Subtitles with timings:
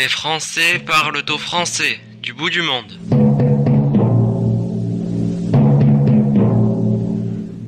[0.00, 2.98] Les Français parlent au français, du bout du monde.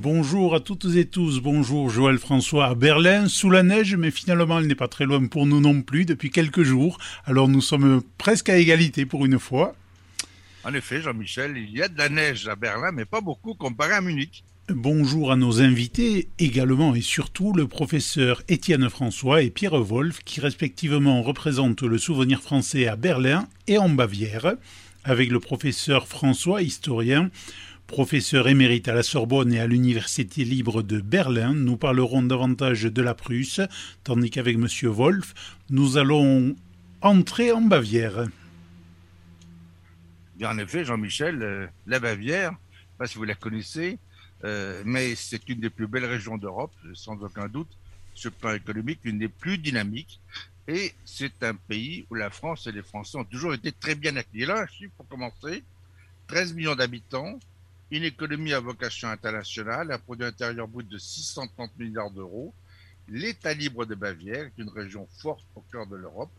[0.00, 4.59] Bonjour à toutes et tous, bonjour Joël François à Berlin, sous la neige, mais finalement
[4.59, 6.96] elle n'est pas très loin pour nous non plus depuis quelques jours,
[7.27, 9.74] alors nous sommes presque à égalité pour une fois.
[10.64, 13.92] En effet, Jean-Michel, il y a de la neige à Berlin, mais pas beaucoup comparé
[13.92, 14.42] à Munich.
[14.68, 20.41] Bonjour à nos invités, également et surtout le professeur Étienne François et Pierre Wolf, qui
[20.41, 24.54] respectivement représentent le souvenir français à Berlin et en Bavière,
[25.02, 27.28] avec le professeur François, historien,
[27.88, 31.54] professeur émérite à la Sorbonne et à l'Université libre de Berlin.
[31.54, 33.60] Nous parlerons davantage de la Prusse,
[34.04, 34.68] tandis qu'avec M.
[34.84, 35.34] Wolf,
[35.70, 36.54] nous allons
[37.01, 38.29] entrer en Bavière.
[40.37, 42.52] Bien, en effet, Jean-Michel, euh, la Bavière,
[42.96, 43.98] pas si vous la connaissez,
[44.45, 47.71] euh, mais c'est une des plus belles régions d'Europe, sans aucun doute,
[48.15, 50.21] sur le plan économique, une des plus dynamiques.
[50.68, 54.16] Et c'est un pays où la France et les Français ont toujours été très bien
[54.16, 54.46] accueillis.
[54.46, 55.65] Là, un chiffre pour commencer
[56.29, 57.38] 13 millions d'habitants,
[57.90, 62.54] une économie à vocation internationale, un produit intérieur brut de 630 milliards d'euros.
[63.09, 66.31] L'État libre de Bavière est une région forte au cœur de l'Europe.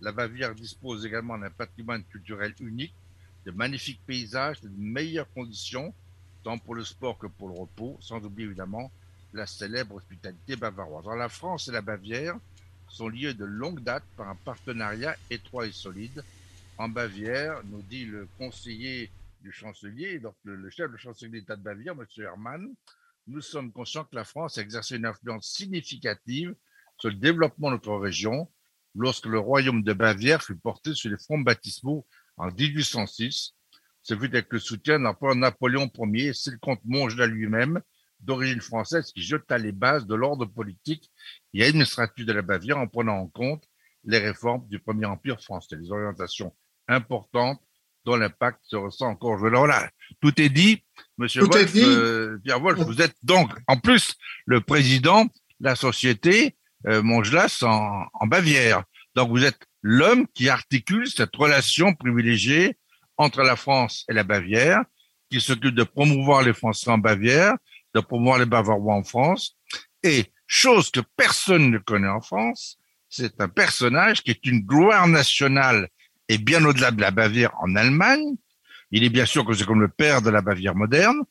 [0.00, 2.94] La Bavière dispose également d'un patrimoine culturel unique,
[3.46, 5.94] de magnifiques paysages, de meilleures conditions
[6.48, 8.90] tant pour le sport que pour le repos, sans oublier évidemment
[9.34, 11.04] la célèbre hospitalité bavaroise.
[11.04, 12.38] Alors, la France et la Bavière
[12.88, 16.24] sont liées de longue date par un partenariat étroit et solide.
[16.78, 19.10] En Bavière, nous dit le conseiller
[19.42, 22.06] du chancelier, donc le, chef de chancelier d'État de Bavière, M.
[22.16, 22.74] Hermann,
[23.26, 26.54] nous sommes conscients que la France a exercé une influence significative
[26.96, 28.50] sur le développement de notre région
[28.94, 32.06] lorsque le royaume de Bavière fut porté sur les fonds baptismaux
[32.38, 33.52] en 1806
[34.08, 37.82] ce fut avec le soutien de l'empereur Napoléon Ier, c'est le comte Montgelat lui-même,
[38.20, 41.10] d'origine française, qui jeta les bases de l'ordre politique
[41.52, 43.64] et administratif de la Bavière en prenant en compte
[44.04, 46.56] les réformes du Premier Empire français, les orientations
[46.88, 47.60] importantes
[48.06, 49.58] dont l'impact se ressent encore aujourd'hui.
[49.58, 49.90] Voilà,
[50.22, 50.82] tout est dit.
[51.18, 54.14] Monsieur Wolf, euh, Pierre Wolf, vous êtes donc en plus
[54.46, 55.30] le président de
[55.60, 58.84] la société euh, Montgelas en, en Bavière.
[59.14, 62.78] Donc vous êtes l'homme qui articule cette relation privilégiée
[63.18, 64.82] entre la France et la Bavière,
[65.30, 67.54] qui s'occupe de promouvoir les Français en Bavière,
[67.94, 69.56] de promouvoir les Bavarois en France.
[70.02, 72.78] Et chose que personne ne connaît en France,
[73.08, 75.88] c'est un personnage qui est une gloire nationale
[76.28, 78.36] et bien au-delà de la Bavière en Allemagne.
[78.90, 81.22] Il est bien sûr que c'est comme le père de la Bavière moderne,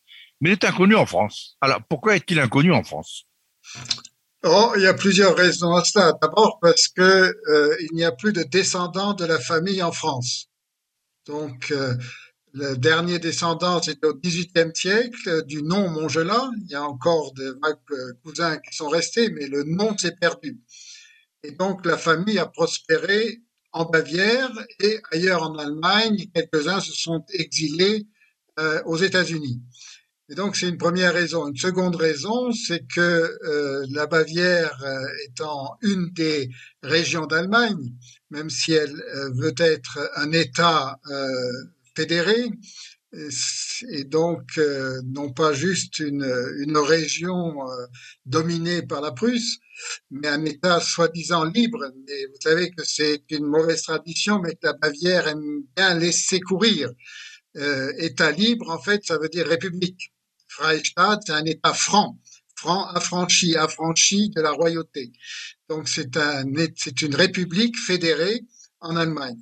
[0.41, 1.57] mais il est inconnu en France.
[1.61, 3.25] Alors pourquoi est-il inconnu en France?
[4.43, 6.13] Oh, il y a plusieurs raisons à cela.
[6.21, 10.46] D'abord parce que euh, il n'y a plus de descendants de la famille en France.
[11.27, 11.93] Donc, euh,
[12.53, 16.49] le dernier descendant, c'est au XVIIIe siècle, du nom Montgelat.
[16.63, 20.59] Il y a encore des euh, cousins qui sont restés, mais le nom s'est perdu.
[21.43, 23.41] Et donc, la famille a prospéré
[23.73, 26.27] en Bavière et ailleurs en Allemagne.
[26.33, 28.07] Quelques-uns se sont exilés
[28.59, 29.61] euh, aux États-Unis.
[30.29, 31.47] Et donc, c'est une première raison.
[31.47, 33.37] Une seconde raison, c'est que
[33.91, 34.77] la Bavière
[35.25, 36.49] étant une des
[36.83, 37.93] régions d'Allemagne,
[38.29, 41.51] même si elle euh, veut être un État euh,
[41.95, 42.49] fédéré,
[43.89, 46.29] et donc euh, non pas juste une,
[46.59, 47.55] une région
[48.25, 49.59] dominée par la Prusse,
[50.11, 51.89] mais un État soi-disant libre.
[52.05, 56.41] Mais vous savez que c'est une mauvaise tradition, mais que la Bavière aime bien laisser
[56.41, 56.91] courir.
[57.97, 60.13] État libre, en fait, ça veut dire république.
[60.47, 62.19] Freistaat, c'est un État franc
[62.57, 65.11] franc affranchi, affranchi de la royauté.
[65.69, 66.45] Donc c'est un,
[66.75, 68.45] c'est une république fédérée
[68.79, 69.39] en Allemagne.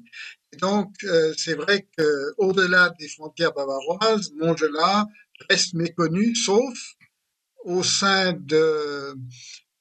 [0.53, 5.06] Et donc euh, c'est vrai que au-delà des frontières bavaroises, Montgelat
[5.50, 6.78] reste méconnu, sauf
[7.64, 9.16] au sein de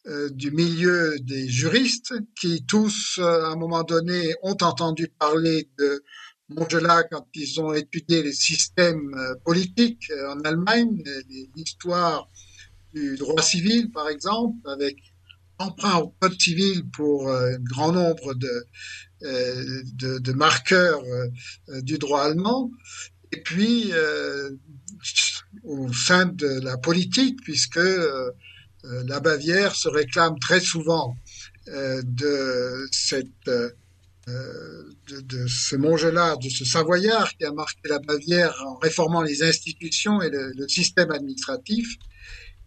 [0.07, 5.71] euh, du milieu des juristes qui tous, euh, à un moment donné, ont entendu parler
[5.79, 6.03] de
[6.51, 9.17] Montgelat quand ils ont étudié les systèmes
[9.47, 11.03] politiques en Allemagne,
[11.57, 12.29] l'histoire
[12.93, 15.14] du droit civil, par exemple, avec
[15.59, 18.67] emprunt au code civil pour euh, un grand nombre de,
[19.23, 22.71] euh, de, marqueurs euh, du droit allemand,
[23.33, 23.93] et puis
[25.65, 27.81] au sein de la politique, puisque
[28.85, 31.17] la Bavière se réclame très souvent
[31.67, 39.23] de cette de, de, ce de ce Savoyard qui a marqué la Bavière en réformant
[39.23, 41.99] les institutions et le système administratif.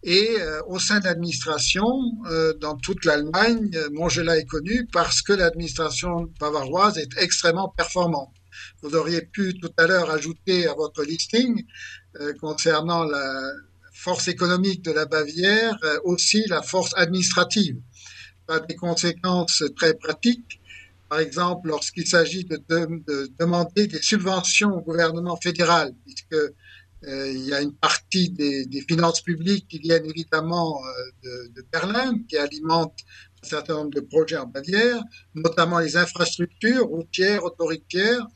[0.02, 1.86] Et euh, au sein de l'administration,
[2.26, 8.34] euh, dans toute l'Allemagne, Montgelat est connu parce que l'administration bavaroise est extrêmement performante.
[8.82, 11.64] Vous auriez pu tout à l'heure ajouter à votre listing
[12.20, 13.50] euh, concernant la
[13.92, 17.80] force économique de la Bavière aussi la force administrative.
[18.48, 20.60] Ça a des conséquences très pratiques
[21.08, 22.62] par exemple, lorsqu'il s'agit de,
[23.38, 26.54] demander des subventions au gouvernement fédéral, puisque euh,
[27.06, 30.80] il y a une partie des, finances publiques qui viennent évidemment
[31.24, 33.00] euh, de, Berlin, qui alimentent
[33.44, 35.00] un certain nombre de projets en Bavière,
[35.34, 38.26] notamment les infrastructures routières, autoritaires.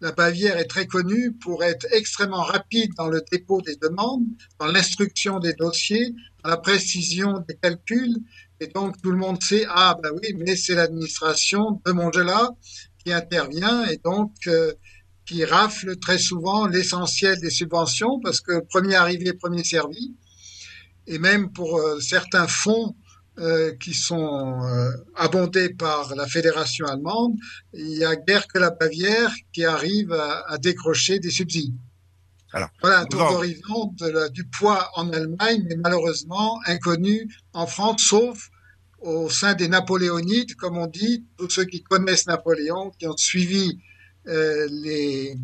[0.00, 4.24] La Bavière est très connue pour être extrêmement rapide dans le dépôt des demandes,
[4.58, 8.16] dans l'instruction des dossiers, dans la précision des calculs
[8.60, 12.50] et donc, tout le monde sait, ah ben oui, mais c'est l'administration de Mongela
[13.02, 14.74] qui intervient et donc euh,
[15.26, 20.14] qui rafle très souvent l'essentiel des subventions parce que premier arrivé, premier servi.
[21.06, 22.96] Et même pour euh, certains fonds
[23.38, 24.60] euh, qui sont
[25.14, 27.34] abondés par la fédération allemande,
[27.72, 31.76] il y a guère que la Bavière qui arrive à, à décrocher des subsides.
[32.52, 33.94] Alors, voilà un tour d'horizon
[34.32, 38.50] du poids en Allemagne, mais malheureusement inconnu en France, sauf
[39.00, 43.68] au sein des Napoléonides, comme on dit, tous ceux qui connaissent Napoléon, qui ont suivi
[43.68, 43.89] euh,
[44.26, 45.36] les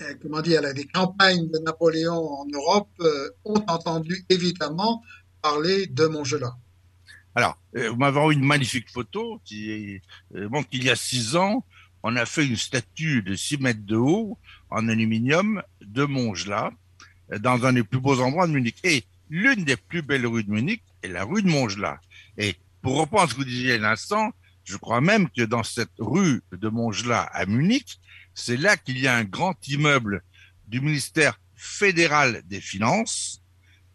[0.00, 5.02] euh, comment dire les campagnes de Napoléon en Europe, euh, ont entendu évidemment
[5.40, 6.56] parler de Montgelat.
[7.36, 10.00] Alors, vous m'avez envoyé une magnifique photo qui
[10.32, 11.64] montre qu'il y a six ans,
[12.04, 14.38] on a fait une statue de 6 mètres de haut
[14.70, 16.70] en aluminium de Montgelat
[17.40, 18.76] dans un des plus beaux endroits de Munich.
[18.84, 21.98] Et l'une des plus belles rues de Munich est la rue de Montgelat.
[22.38, 24.30] Et pour reprendre ce que vous disiez à l'instant,
[24.64, 27.98] je crois même que dans cette rue de Montgelat à Munich,
[28.34, 30.22] c'est là qu'il y a un grand immeuble
[30.66, 33.42] du ministère fédéral des Finances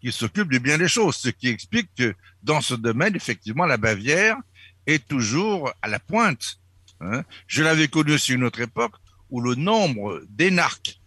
[0.01, 3.77] qui s'occupe de bien des choses, ce qui explique que dans ce domaine, effectivement, la
[3.77, 4.37] Bavière
[4.87, 6.59] est toujours à la pointe.
[7.01, 7.23] Hein.
[7.47, 8.93] Je l'avais connu aussi une autre époque
[9.29, 10.99] où le nombre d'énarques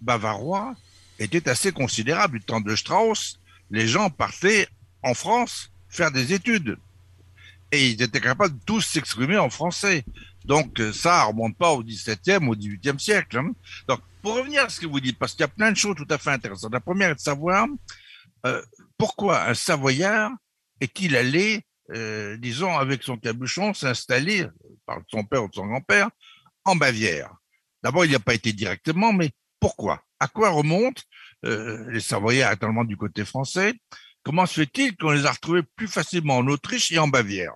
[0.00, 0.74] bavarois
[1.18, 2.38] était assez considérable.
[2.38, 3.38] Du temps de Strauss,
[3.70, 4.68] les gens partaient
[5.02, 6.78] en France faire des études.
[7.72, 10.04] Et ils étaient capables de tous s'exprimer en français.
[10.44, 13.38] Donc euh, ça remonte pas au XVIIe, au XVIIIe siècle.
[13.38, 13.52] Hein.
[13.88, 15.96] Donc pour revenir à ce que vous dites, parce qu'il y a plein de choses
[15.96, 16.72] tout à fait intéressantes.
[16.72, 17.66] La première est de savoir
[18.44, 18.62] euh,
[18.98, 20.32] pourquoi un Savoyard
[20.80, 21.62] est-il allé,
[21.94, 24.46] euh, disons, avec son cabuchon, s'installer,
[24.84, 26.10] par son père ou son grand-père,
[26.64, 27.32] en Bavière.
[27.82, 30.02] D'abord, il n'y a pas été directement, mais pourquoi?
[30.20, 31.02] À quoi remontent
[31.44, 33.74] les Savoyards actuellement du côté français?
[34.22, 37.54] Comment se fait-il qu'on les a retrouvés plus facilement en Autriche et en Bavière?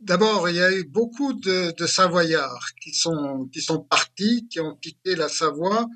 [0.00, 3.48] D'abord, il y a eu beaucoup de, Savoyards qui sont,
[3.88, 5.86] partis, qui ont quitté la Savoie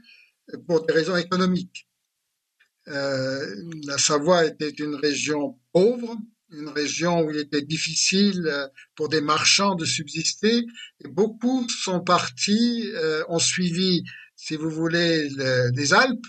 [0.67, 1.87] pour des raisons économiques.
[2.88, 3.47] Euh,
[3.85, 6.17] la Savoie était une région pauvre,
[6.50, 8.50] une région où il était difficile
[8.97, 10.64] pour des marchands de subsister,
[11.05, 14.03] et beaucoup sont partis, euh, ont suivi,
[14.35, 15.29] si vous voulez,
[15.75, 16.26] les Alpes,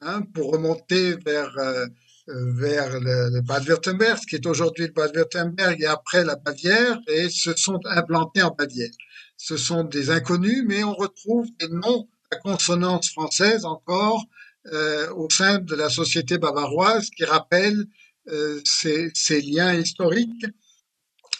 [0.00, 1.86] Hein, pour remonter vers euh,
[2.28, 7.80] vers le, Bade-Württemberg, qui est aujourd'hui le Bade-Württemberg et après la Bavière, et se sont
[7.84, 8.90] implantés en Bavière.
[9.36, 14.24] Ce sont des inconnus, mais on retrouve des noms à consonance française encore
[14.72, 17.86] euh, au sein de la société bavaroise qui rappellent
[18.30, 20.44] euh, ces, liens historiques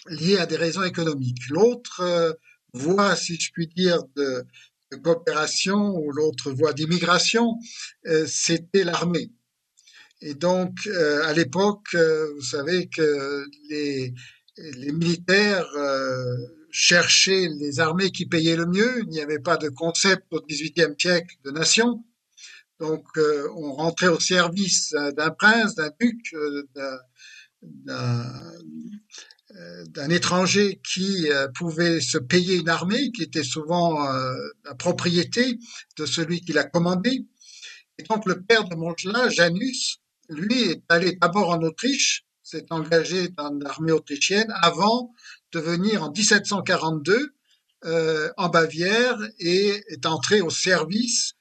[0.09, 1.49] liés à des raisons économiques.
[1.51, 2.33] L'autre euh,
[2.73, 4.45] voie, si je puis dire, de,
[4.93, 7.59] de coopération ou l'autre voie d'immigration,
[8.07, 9.31] euh, c'était l'armée.
[10.21, 14.13] Et donc, euh, à l'époque, euh, vous savez que les,
[14.93, 15.69] militaires
[16.73, 19.03] cherchaient les armées qui payaient le mieux.
[19.03, 22.05] Il n'y avait pas de concept au XVIIIe siècle de nation.
[22.81, 23.05] Donc,
[23.57, 26.35] on rentrait au service d'un prince, d'un duc,
[27.61, 28.29] d'un
[29.57, 35.59] euh, étranger qui euh, pouvait se payer une armée, qui était souvent euh, la propriété
[35.97, 37.27] de celui qui l'a commandé.
[37.99, 43.29] Et donc le père de Montgelat, Janus, lui est allé d'abord en Autriche, s'est engagé
[43.29, 45.13] dans l'armée autrichienne avant
[45.53, 47.35] de venir en 1742
[47.85, 51.35] euh, en Bavière et est entré au service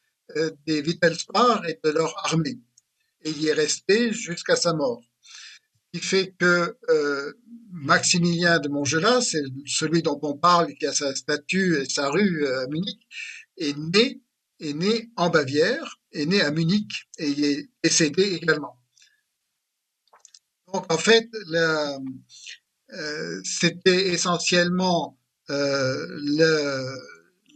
[0.65, 2.59] des Wittelsbach et de leur armée.
[3.23, 5.01] Et il y est resté jusqu'à sa mort
[5.93, 7.33] qui fait que euh,
[7.71, 12.45] Maximilien de Montgelat, c'est celui dont on parle, qui a sa statue et sa rue
[12.45, 12.99] euh, à Munich,
[13.57, 14.21] est né,
[14.59, 18.76] est né en Bavière, est né à Munich et il est décédé également.
[20.77, 21.27] Donc en fait,
[22.93, 25.17] euh, c'était essentiellement
[25.49, 26.95] le,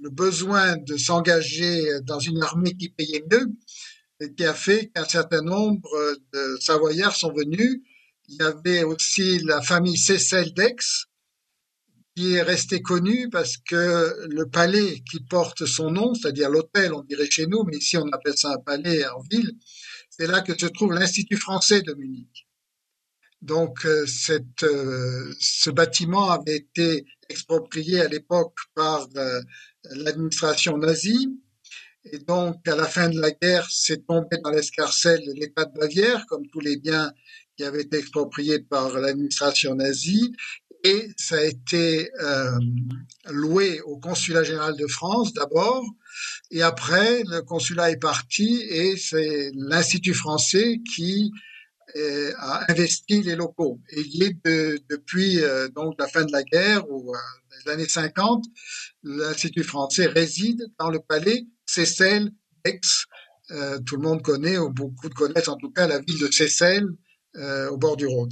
[0.01, 3.47] le, besoin de s'engager dans une armée qui payait mieux
[4.35, 5.89] qui a fait qu'un certain nombre
[6.33, 7.81] de Savoyards sont venus
[8.27, 10.77] il y avait aussi la famille Cécile d'Aix,
[12.15, 17.03] qui est restée connue parce que le palais qui porte son nom, c'est-à-dire l'hôtel, on
[17.03, 19.51] dirait chez nous, mais ici on appelle ça un palais en ville,
[20.09, 22.47] c'est là que se trouve l'Institut français de Munich.
[23.41, 29.41] Donc euh, cette, euh, ce bâtiment avait été exproprié à l'époque par euh,
[29.91, 31.29] l'administration nazie.
[32.05, 35.79] Et donc, à la fin de la guerre, c'est tombé dans l'escarcelle de l'État de
[35.79, 37.11] Bavière, comme tous les biens
[37.55, 40.33] qui avaient été expropriés par l'administration nazie.
[40.83, 42.57] Et ça a été euh,
[43.29, 45.85] loué au consulat général de France d'abord,
[46.49, 51.31] et après le consulat est parti et c'est l'Institut français qui
[52.37, 53.79] a investi les locaux.
[53.91, 54.35] Et il est
[54.89, 57.17] depuis euh, donc la fin de la guerre ou euh,
[57.65, 58.45] les années 50,
[59.03, 62.31] l'Institut français réside dans le palais Seyssel
[62.65, 62.79] d'Aix.
[63.85, 66.85] tout le monde connaît, ou beaucoup connaissent en tout cas, la ville de Seyssel
[67.69, 68.31] au bord du Rhône.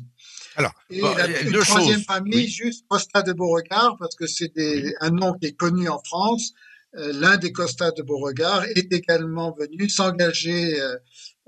[0.56, 4.52] Alors, et la, une troisième famille, juste Costa de Beauregard, parce que c'est
[5.00, 6.54] un nom qui est connu en France.
[6.94, 10.98] L'un des Costa de Beauregard est également venu s'engager euh,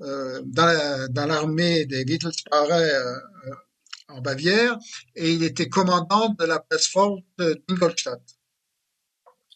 [0.01, 3.19] dans l'armée des Wittelsbacher euh,
[4.07, 4.77] en Bavière
[5.15, 8.21] et il était commandant de la place forte d'Ingolstadt.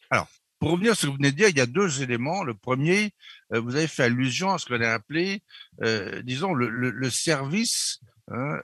[0.10, 0.28] Alors,
[0.60, 2.44] pour revenir à ce que vous venez de dire, il y a deux éléments.
[2.44, 3.12] Le premier,
[3.54, 5.42] euh, vous avez fait allusion à ce qu'on a appelé,
[6.24, 8.00] disons, le, service
[8.30, 8.60] hein,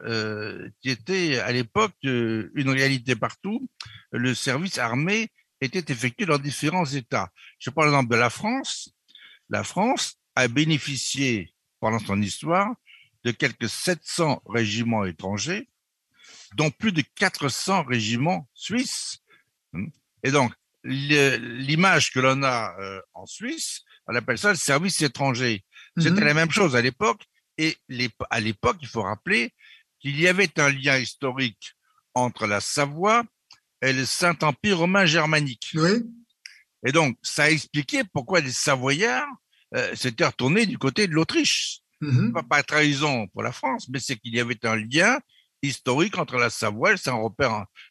[0.82, 3.68] qui était à l'époque une réalité partout.
[4.12, 5.30] Le service armé
[5.62, 7.30] était effectué dans différents États.
[7.60, 8.90] Je prends l'exemple de la France.
[9.50, 12.74] La France a bénéficié pendant son histoire
[13.26, 15.68] de quelques 700 régiments étrangers,
[16.56, 19.20] dont plus de 400 régiments suisses.
[19.74, 19.88] Hmm.
[20.24, 25.64] Et donc, l'image que l'on a euh, en Suisse, on appelle ça le service étranger.
[25.98, 26.26] C'était mhm.
[26.26, 27.24] la même chose à l'époque.
[27.58, 27.78] Et
[28.30, 29.54] à l'époque, il faut rappeler
[30.00, 31.76] qu'il y avait un lien historique
[32.16, 33.24] entre la Savoie
[33.82, 35.72] et le Saint-Empire romain germanique.
[35.76, 36.04] Oui.
[36.86, 39.28] Et donc, ça a expliqué pourquoi les Savoyards
[39.76, 41.80] euh, s'était retourné du côté de l'Autriche.
[42.02, 42.32] Mm-hmm.
[42.34, 45.20] Pas, pas trahison pour la France, mais c'est qu'il y avait un lien
[45.62, 46.96] historique entre la Savoie et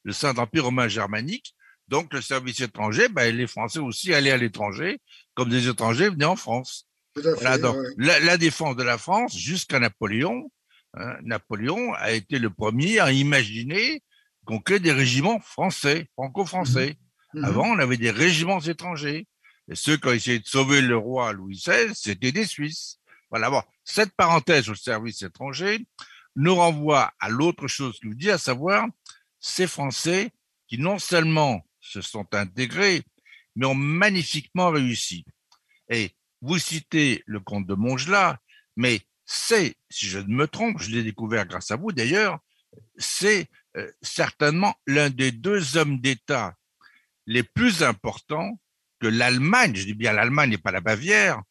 [0.05, 1.55] le Saint-Empire romain germanique.
[1.89, 5.01] Donc, le service étranger, ben, les Français aussi allaient à l'étranger,
[5.35, 6.87] comme des étrangers venaient en France.
[7.17, 10.51] la, défense de la France jusqu'à Napoléon,
[10.95, 14.03] hein, Napoléon a été le premier à imaginer
[14.45, 16.97] qu'on crée des régiments français, franco-français.
[17.35, 17.41] Mm-hmm.
[17.41, 17.45] Mm-hmm.
[17.45, 19.27] Avant, on avait des régiments étrangers.
[19.71, 22.99] Et ceux qui ont essayé de sauver le roi Louis XVI, c'était des Suisses.
[23.31, 25.87] Voilà, bon, cette parenthèse au service étranger
[26.35, 28.89] nous renvoie à l'autre chose que vous dites, à savoir
[29.39, 30.31] ces Français
[30.67, 33.03] qui non seulement se sont intégrés,
[33.55, 35.25] mais ont magnifiquement réussi.
[35.89, 36.11] Et
[36.41, 38.41] vous citez le comte de Montgelat,
[38.77, 42.41] mais c'est, si je ne me trompe, je l'ai découvert grâce à vous d'ailleurs,
[42.97, 46.57] c'est euh, certainement l'un des deux hommes d'État
[47.27, 48.59] les plus importants
[49.01, 51.43] que l'Allemagne, je dis bien l'Allemagne et pas la Bavière,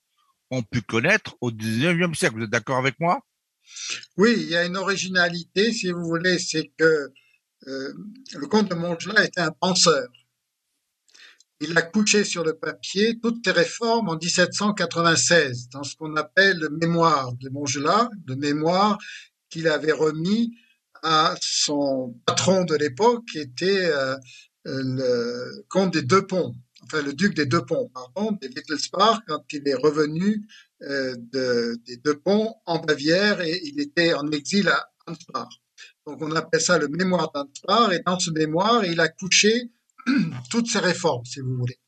[0.52, 2.36] ont pu connaître au 19e siècle.
[2.36, 3.20] Vous êtes d'accord avec moi?
[4.18, 7.12] Oui, il y a une originalité, si vous voulez, c'est que
[7.68, 7.94] euh,
[8.36, 10.08] le comte de Montgelat était un penseur.
[11.62, 16.58] Il a couché sur le papier toutes ses réformes en 1796, dans ce qu'on appelle
[16.58, 18.98] le mémoire de Montgelat, le mémoire
[19.50, 20.56] qu'il avait remis
[21.04, 24.16] à son patron de l'époque, qui était euh,
[24.66, 29.44] le comte des Deux Ponts, enfin le duc des Deux Ponts, pardon, des Wittelsbach, quand
[29.52, 30.46] il est revenu
[30.84, 35.50] euh, de, des Deux Ponts en Bavière et il était en exil à Ansbach.
[36.06, 39.72] Donc on appelle ça le mémoire d'Ansbach et dans ce mémoire, il a couché
[40.50, 41.80] toutes ses réformes, si vous voulez.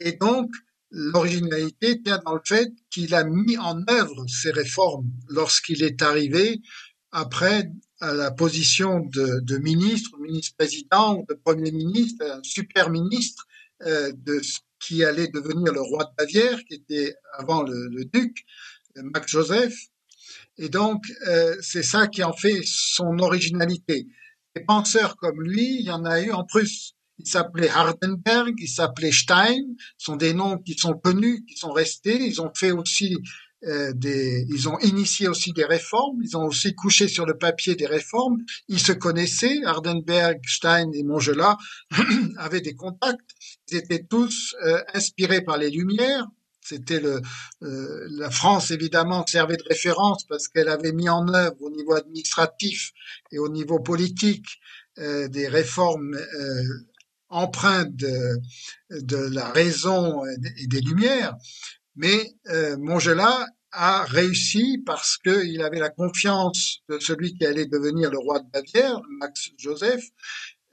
[0.00, 0.50] Et donc,
[0.90, 6.60] l'originalité tient dans le fait qu'il a mis en œuvre ces réformes lorsqu'il est arrivé
[7.12, 13.46] après à la position de, de ministre, ministre-président ou de premier ministre, un super ministre,
[13.80, 18.44] de ce qui allait devenir le roi de Bavière, qui était avant le, duc,
[18.96, 19.74] euh, Max Joseph.
[20.58, 24.06] Et donc, euh, c'est ça qui en fait son originalité.
[24.54, 26.92] Des penseurs comme lui, il y en a eu en Prusse.
[27.18, 29.62] Il s'appelait Hardenberg, il s'appelait Stein,
[29.96, 32.22] ce sont des noms qui sont connus, qui sont restés.
[32.22, 33.16] Ils ont fait aussi
[33.64, 37.74] euh, des, ils ont initié aussi des réformes, ils ont aussi couché sur le papier
[37.74, 38.38] des réformes.
[38.68, 41.56] Ils se connaissaient, Hardenberg, Stein et Montgelat
[42.36, 43.30] avaient des contacts.
[43.70, 46.26] Ils étaient tous euh, inspirés par les Lumières.
[46.60, 47.20] C'était euh,
[48.10, 52.90] la France évidemment servait de référence parce qu'elle avait mis en œuvre au niveau administratif
[53.30, 54.46] et au niveau politique
[54.96, 56.18] des réformes
[57.28, 58.38] empreintes de,
[59.34, 61.36] la raison et des Lumières.
[61.96, 68.10] Mais euh, Montgelat a réussi parce qu'il avait la confiance de celui qui allait devenir
[68.10, 70.04] le roi de Bavière, Max Joseph.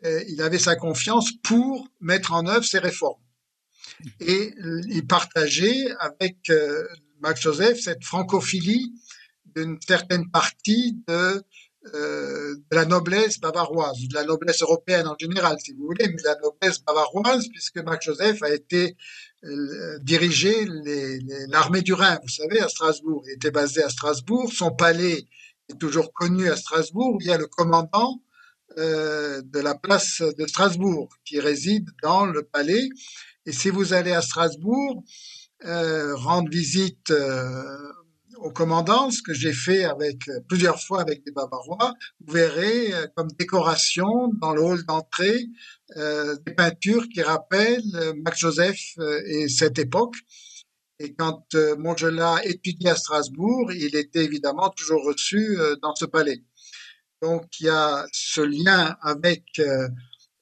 [0.05, 3.22] Euh, il avait sa confiance pour mettre en œuvre ses réformes.
[4.19, 4.53] Et
[4.89, 6.86] il partageait avec euh,
[7.22, 8.93] Max Joseph cette francophilie
[9.55, 11.43] d'une certaine partie de
[11.93, 16.15] euh, de la noblesse bavaroise, de la noblesse européenne en général, si vous voulez, mais
[16.15, 18.95] de la noblesse bavaroise, puisque Max Joseph a été
[20.01, 20.65] dirigé
[21.50, 23.24] l'armée du Rhin, vous savez, à Strasbourg.
[23.27, 24.50] Il était basé à Strasbourg.
[24.53, 25.25] Son palais
[25.67, 27.17] est toujours connu à Strasbourg.
[27.19, 28.22] Il y a le commandant
[28.77, 32.89] de la place de Strasbourg qui réside dans le palais.
[33.46, 35.03] Et si vous allez à Strasbourg,
[35.65, 37.94] euh, rendre visite euh,
[38.38, 41.94] au commandant, ce que j'ai fait avec euh, plusieurs fois avec des Bavarois,
[42.25, 45.46] vous verrez euh, comme décoration dans le hall d'entrée
[45.98, 50.15] euh, des peintures qui rappellent Max Joseph et cette époque.
[51.00, 56.44] Et quand euh, Montgelat étudiait à Strasbourg, il était évidemment toujours reçu dans ce palais.
[57.24, 59.44] Donc il y a ce lien avec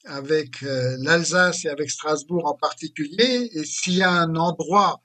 [0.05, 3.49] avec l'Alsace et avec Strasbourg en particulier.
[3.53, 5.01] Et s'il y a un endroit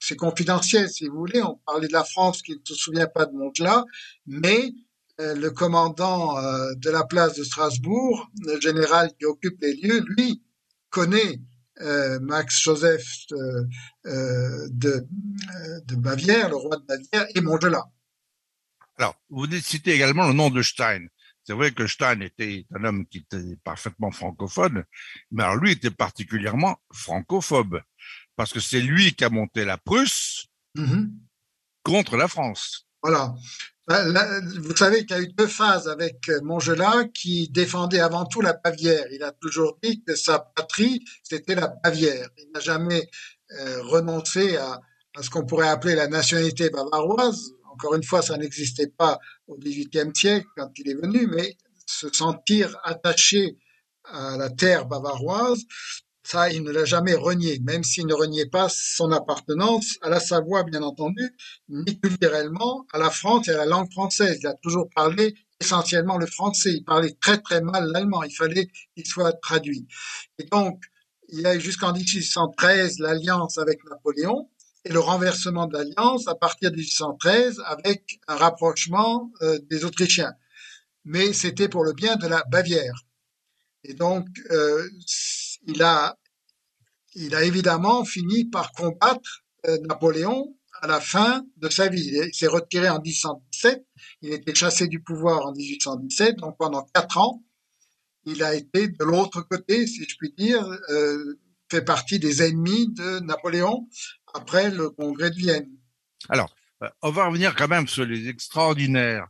[0.00, 1.42] c'est confidentiel si vous voulez.
[1.42, 3.84] On parlait de la France qui ne se souvient pas de Montgelat,
[4.26, 4.72] mais
[5.20, 10.00] euh, le commandant euh, de la place de Strasbourg, le général qui occupe les lieux,
[10.00, 10.42] lui
[10.90, 11.40] connaît
[11.80, 13.68] euh, Max Joseph de,
[14.70, 17.84] de, Bavière, le roi de Bavière, et Montgelat.
[18.98, 21.06] Alors, vous citez également le nom de Stein.
[21.44, 24.84] C'est vrai que Stein était un homme qui était parfaitement francophone,
[25.30, 27.80] mais alors lui était particulièrement francophobe
[28.34, 31.10] parce que c'est lui qui a monté la Prusse mm-hmm.
[31.84, 32.86] contre la France.
[33.02, 33.34] Voilà.
[33.86, 38.40] vous savez qu'il y a eu deux phases avec euh, Montgelat qui défendait avant tout
[38.40, 39.04] la Bavière.
[39.12, 42.28] Il a toujours dit que sa patrie, c'était la Bavière.
[42.38, 43.08] Il n'a jamais
[43.52, 44.80] euh, renoncé à,
[45.16, 47.52] à ce qu'on pourrait appeler la nationalité bavaroise.
[47.76, 52.08] Encore une fois, ça n'existait pas au XVIIIe siècle quand il est venu, mais se
[52.10, 53.58] sentir attaché
[54.04, 55.62] à la terre bavaroise,
[56.22, 60.20] ça, il ne l'a jamais renié, même s'il ne reniait pas son appartenance à la
[60.20, 61.36] Savoie, bien entendu,
[61.68, 64.38] ni culturellement à la France et à la langue française.
[64.40, 66.72] Il a toujours parlé essentiellement le français.
[66.72, 68.22] Il parlait très très mal l'allemand.
[68.22, 69.86] Il fallait qu'il soit traduit.
[70.38, 70.82] Et donc,
[71.28, 74.48] il y a eu jusqu'en 1813 l'alliance avec Napoléon
[74.86, 80.34] et le renversement de l'alliance à partir de 1813 avec un rapprochement euh, des Autrichiens.
[81.04, 82.94] Mais c'était pour le bien de la Bavière.
[83.82, 84.88] Et donc, euh,
[85.66, 86.16] il a,
[87.14, 92.08] il a évidemment fini par combattre euh, Napoléon à la fin de sa vie.
[92.12, 93.84] Il s'est retiré en 1817,
[94.22, 97.42] il était chassé du pouvoir en 1817, donc pendant quatre ans,
[98.24, 100.68] il a été de l'autre côté, si je puis dire,
[101.70, 103.88] fait partie des ennemis de Napoléon
[104.36, 105.68] après le congrès de Vienne.
[106.28, 109.26] Alors, euh, on va revenir quand même sur les extraordinaires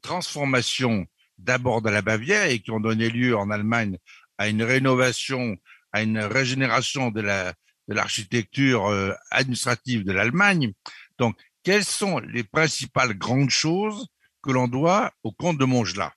[0.00, 1.06] transformations
[1.38, 3.98] d'abord de la Bavière et qui ont donné lieu en Allemagne
[4.38, 5.56] à une rénovation,
[5.92, 7.54] à une régénération de la
[7.88, 10.72] de l'architecture euh, administrative de l'Allemagne.
[11.18, 14.06] Donc, quelles sont les principales grandes choses
[14.42, 16.12] que l'on doit au comte de Montgelat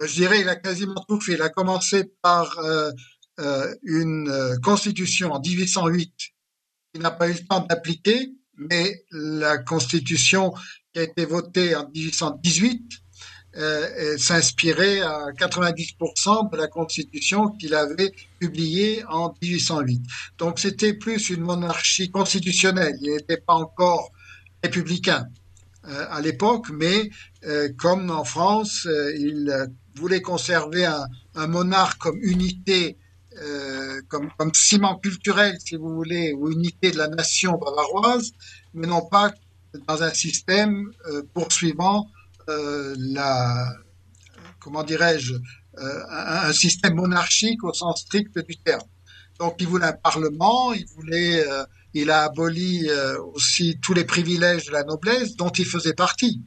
[0.00, 1.34] Je dirais il a quasiment tout fait.
[1.34, 2.90] Il a commencé par euh,
[3.40, 6.12] euh, une constitution en 1808
[6.96, 10.52] qui n'a pas eu le temps d'appliquer, mais la constitution
[10.92, 12.82] qui a été votée en 1818
[13.58, 20.02] euh, s'inspirait à 90% de la constitution qu'il avait publiée en 1808.
[20.38, 22.96] Donc c'était plus une monarchie constitutionnelle.
[23.02, 24.10] Il n'était pas encore
[24.62, 25.26] républicain
[25.88, 27.10] euh, à l'époque, mais
[27.44, 32.96] euh, comme en France, il voulait conserver un, un, monarque comme unité,
[34.08, 38.32] comme, comme ciment culturel, si vous voulez, ou unité de la nation bavaroise,
[38.74, 39.32] mais non pas
[39.86, 40.90] dans un système
[41.34, 42.08] poursuivant
[42.48, 43.72] euh, la,
[44.60, 48.86] comment dirais-je, euh, un, système monarchique au sens strict du terme.
[49.40, 52.88] Donc il voulait un parlement, il voulait, euh, il a aboli
[53.34, 56.42] aussi tous les privilèges de la noblesse dont il faisait partie.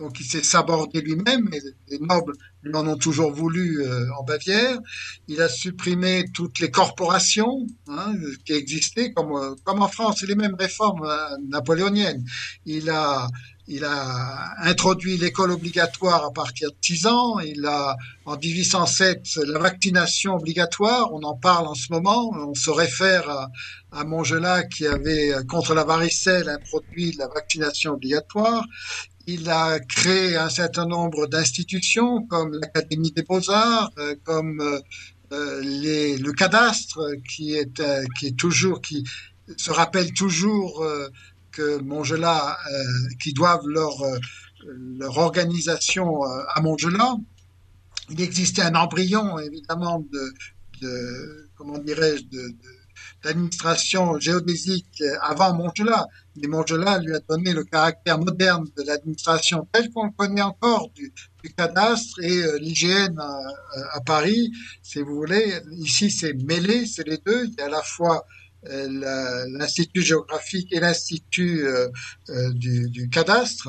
[0.00, 1.48] Donc il s'est sabordé lui-même,
[1.88, 2.32] les nobles
[2.62, 3.84] lui en ont toujours voulu
[4.18, 4.78] en Bavière.
[5.28, 10.56] Il a supprimé toutes les corporations hein, qui existaient, comme, comme en France, les mêmes
[10.58, 11.08] réformes
[11.48, 12.24] napoléoniennes.
[12.66, 13.28] Il a
[13.72, 17.38] il a introduit l'école obligatoire à partir de 6 ans.
[17.38, 21.12] Il a, en 1807, la vaccination obligatoire.
[21.12, 22.32] On en parle en ce moment.
[22.34, 23.48] On se réfère à,
[23.92, 28.64] à Montgelat qui avait, contre la varicelle, introduit la vaccination obligatoire.
[29.32, 34.60] Il a créé un certain nombre d'institutions comme l'Académie des beaux-arts, euh, comme
[35.32, 38.04] euh, les, le cadastre qui est, euh,
[38.36, 39.04] toujours, qui
[39.56, 40.84] se rappelle toujours
[41.50, 42.84] que Montgelat, euh,
[43.22, 44.18] qui doivent leur, euh,
[45.16, 47.16] organisation euh, à Montgelat.
[48.10, 50.34] Il existait un embryon, évidemment, de,
[50.82, 52.54] de comment dirais-je, de,
[53.24, 56.06] l'administration géodésique avant Montgelas.
[56.36, 60.90] Mais Montgelas lui a donné le caractère moderne de l'administration tel qu'on le connaît encore
[60.94, 61.12] du,
[61.56, 64.52] cadastre et euh, l'IGN à, Paris,
[64.82, 65.54] si vous voulez.
[65.78, 67.46] Ici, c'est mêlé, c'est les deux.
[67.46, 68.26] Il y a à la fois
[68.68, 71.88] euh, l'Institut géographique et l'Institut euh,
[72.52, 73.68] du, du, cadastre.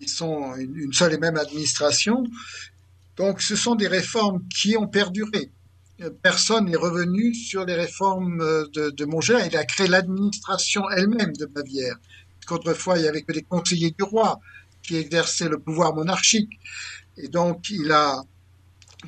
[0.00, 2.24] Ils sont une seule et même administration.
[3.16, 5.50] Donc, ce sont des réformes qui ont perduré
[6.22, 9.46] personne n'est revenu sur les réformes euh, de, de.
[9.46, 11.96] Il a créé l'administration elle-même de Bavière.
[12.46, 14.40] Qu'autrefois, il n'y avait que des conseillers du roi
[14.82, 16.58] qui exerçaient le pouvoir monarchique.
[17.16, 18.22] Et donc, il a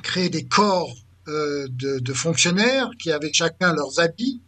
[0.01, 0.93] créé des corps
[1.27, 4.41] euh, de, fonctionnaires qui avaient chacun leurs habits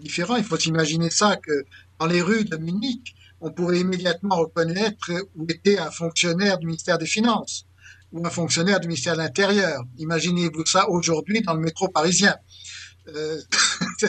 [0.00, 0.36] différents.
[0.36, 1.64] Il faut s'imaginer ça que
[2.00, 6.98] dans les rues de Munich, on pourrait immédiatement reconnaître où était un fonctionnaire du ministère
[6.98, 7.66] des Finances
[8.12, 9.84] ou un fonctionnaire du ministère de l'Intérieur.
[9.98, 12.36] Imaginez-vous ça aujourd'hui dans le métro parisien.
[13.08, 13.40] Euh,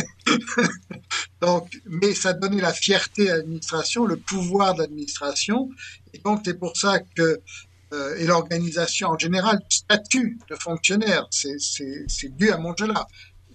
[1.41, 5.69] donc, mais ça donnait la fierté à l'administration, le pouvoir de l'administration,
[6.13, 7.41] et donc c'est pour ça que
[7.93, 13.07] euh, et l'organisation en général du statut de fonctionnaire, c'est dû à Montgelas.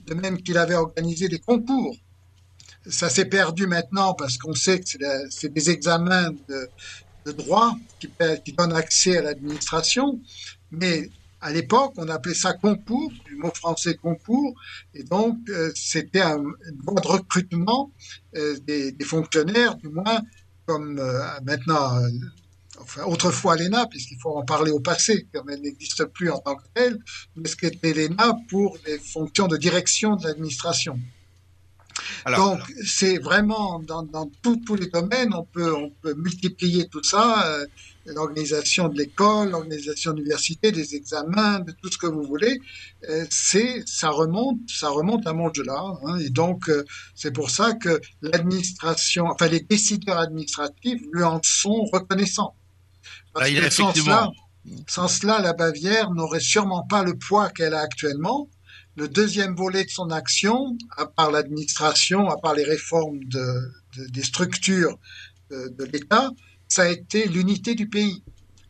[0.07, 1.95] De même qu'il avait organisé des concours.
[2.89, 4.87] Ça s'est perdu maintenant parce qu'on sait que
[5.29, 6.71] c'est des examens de,
[7.29, 10.21] de droit qui, donne accès à l'administration,
[10.71, 11.11] mais
[11.41, 14.55] à l'époque, on appelait ça concours, du mot français concours,
[14.95, 17.93] et donc euh, c'était un, une voie de recrutement
[18.37, 20.21] euh, des, des, fonctionnaires, du moins
[20.67, 22.01] comme euh, maintenant,
[22.81, 26.57] enfin autrefois l'ENA, puisqu'il faut en parler au passé, comme elle n'existe plus en tant
[26.57, 26.99] que telle,
[27.37, 30.99] mais ce qu'était l'ENA pour les fonctions de direction de l'administration.
[32.37, 37.47] Donc, c'est vraiment dans, dans tous les domaines, on peut, on peut multiplier tout ça,
[37.47, 37.67] euh,
[38.07, 42.61] l'organisation de l'école, l'organisation de l'université, des examens, de tout ce que vous voulez.
[43.09, 45.99] Euh, c'est, ça remonte, ça remonte à Montgelas.
[46.05, 46.85] Hein, et donc, euh,
[47.15, 52.55] c'est pour ça que l'administration, enfin, les décideurs administratifs lui en sont reconnaissants.
[53.33, 54.31] Parce que sans cela,
[54.87, 58.49] sans cela, la Bavière n'aurait sûrement pas le poids qu'elle a actuellement
[58.99, 63.47] le deuxième volet de son action, à part l'administration, à part les réformes de,
[64.11, 64.99] des structures
[65.51, 66.31] de, l'État,
[66.69, 68.25] ça a été l'unité du pays.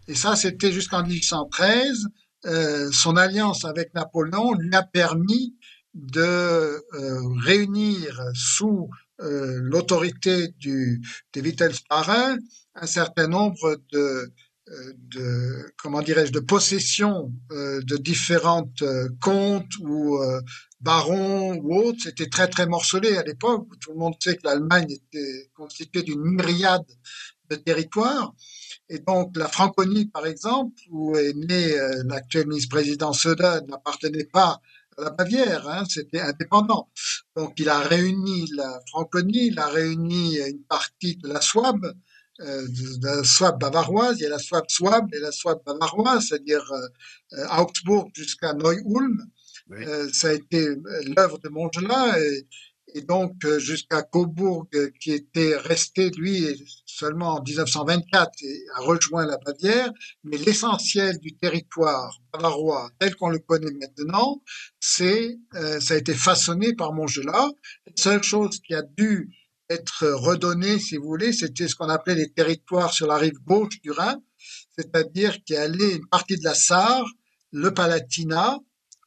[0.06, 2.08] Et ça, c'était jusqu'en 1813.
[2.46, 5.56] Euh, son alliance avec Napoléon lui a permis
[5.94, 6.80] de euh,
[7.42, 8.88] réunir sous
[9.20, 12.36] euh, l'autorité du, des Wittelsbacher
[12.76, 14.32] un certain nombre de,
[14.94, 20.40] de comment dirais-je de possession euh, de différentes euh, comtes ou euh,
[20.80, 23.66] barons ou autres, c'était très très morcelé à l'époque.
[23.80, 26.86] Tout le monde sait que l'Allemagne était constituée d'une myriade
[27.50, 28.34] de territoires.
[28.88, 34.60] Et donc la Franconie, par exemple, où est né l'actuel ministre-président Söder, n'appartenait pas
[34.96, 36.88] à la Bavière, hein, c'était indépendant.
[37.36, 41.92] Donc il a réuni la Franconie, il a réuni une partie de la Souabe, euh,
[42.38, 46.64] de la Swab bavaroise, il y a la Swab Swab et la Swab bavaroise, c'est-à-dire
[46.72, 49.24] euh, euh, Augsbourg jusqu'à Neu-Ulm.
[50.12, 50.68] ça a été
[51.16, 52.46] l'œuvre de Montgelas et,
[52.94, 54.66] et donc jusqu'à Coburg
[55.00, 59.92] qui était resté lui seulement en 1924 et a rejoint la Bavière,
[60.24, 64.42] mais l'essentiel du territoire bavarois tel qu'on le connaît maintenant,
[64.80, 67.50] c'est ça a été façonné par Montgelas.
[67.86, 69.37] La seule chose qui a dû
[69.70, 73.80] être redonné, si vous voulez, c'était ce qu'on appelait les territoires sur la rive gauche
[73.82, 74.20] du Rhin,
[74.76, 77.06] c'est-à-dire qu'il y allait une partie de la Sarre,
[77.52, 78.58] le Palatinat,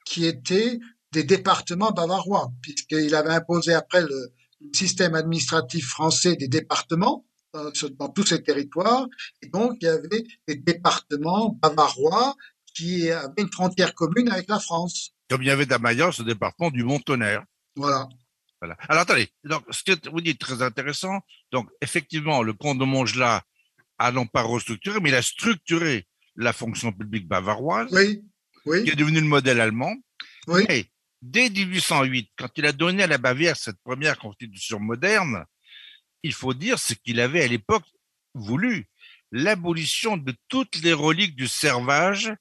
[0.06, 0.80] qui était
[1.12, 4.34] des départements bavarois, puisqu'il avait imposé après le,
[4.74, 9.08] système administratif français des départements dans, dans, tous ces territoires,
[9.42, 12.36] et donc il y avait des départements bavarois
[12.76, 15.14] qui avaient une frontière commune avec la France.
[15.30, 17.44] Comme il y avait d'Amaya, ce département du Mont-Tonnerre.
[17.76, 18.08] Voilà.
[18.62, 18.78] Voilà.
[18.88, 21.22] Alors attendez, donc ce que vous dites très intéressant.
[21.52, 23.42] Donc effectivement, le comte de Montgelas
[23.98, 28.22] a non pas restructuré, mais il a structuré la fonction publique bavaroise, oui,
[28.66, 28.84] oui.
[28.84, 29.96] qui est devenu le modèle allemand.
[30.48, 30.64] Oui.
[30.70, 30.86] Et
[31.22, 35.46] dès 1808, quand il a donné à la Bavière cette première constitution moderne,
[36.24, 37.86] il faut dire ce qu'il avait à l'époque
[38.36, 38.88] voulu
[39.32, 42.32] l'abolition de toutes les reliques du servage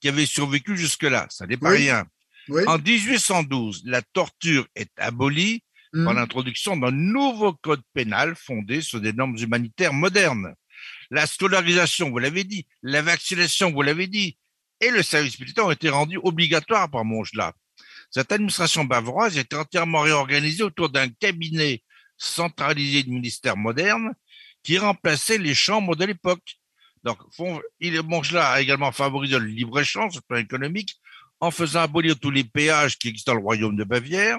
[0.00, 1.26] qui avaient survécu jusque-là.
[1.30, 2.06] Ça n'est pas rien.
[2.48, 2.62] Oui.
[2.66, 6.16] En 1812, la torture est abolie par mmh.
[6.16, 10.54] l'introduction d'un nouveau code pénal fondé sur des normes humanitaires modernes.
[11.10, 14.36] La scolarisation, vous l'avez dit, la vaccination, vous l'avez dit,
[14.80, 17.52] et le service militaire ont été rendus obligatoires par Montgelas.
[18.10, 21.82] Cette administration bavaroise était entièrement réorganisée autour d'un cabinet
[22.16, 24.12] centralisé de ministère moderne
[24.62, 26.56] qui remplaçait les chambres de l'époque.
[27.04, 27.18] Donc,
[28.04, 30.96] Montgelas a également favorisé le libre-échange sur le plan économique
[31.40, 34.38] en faisant abolir tous les péages qui existent dans le royaume de Bavière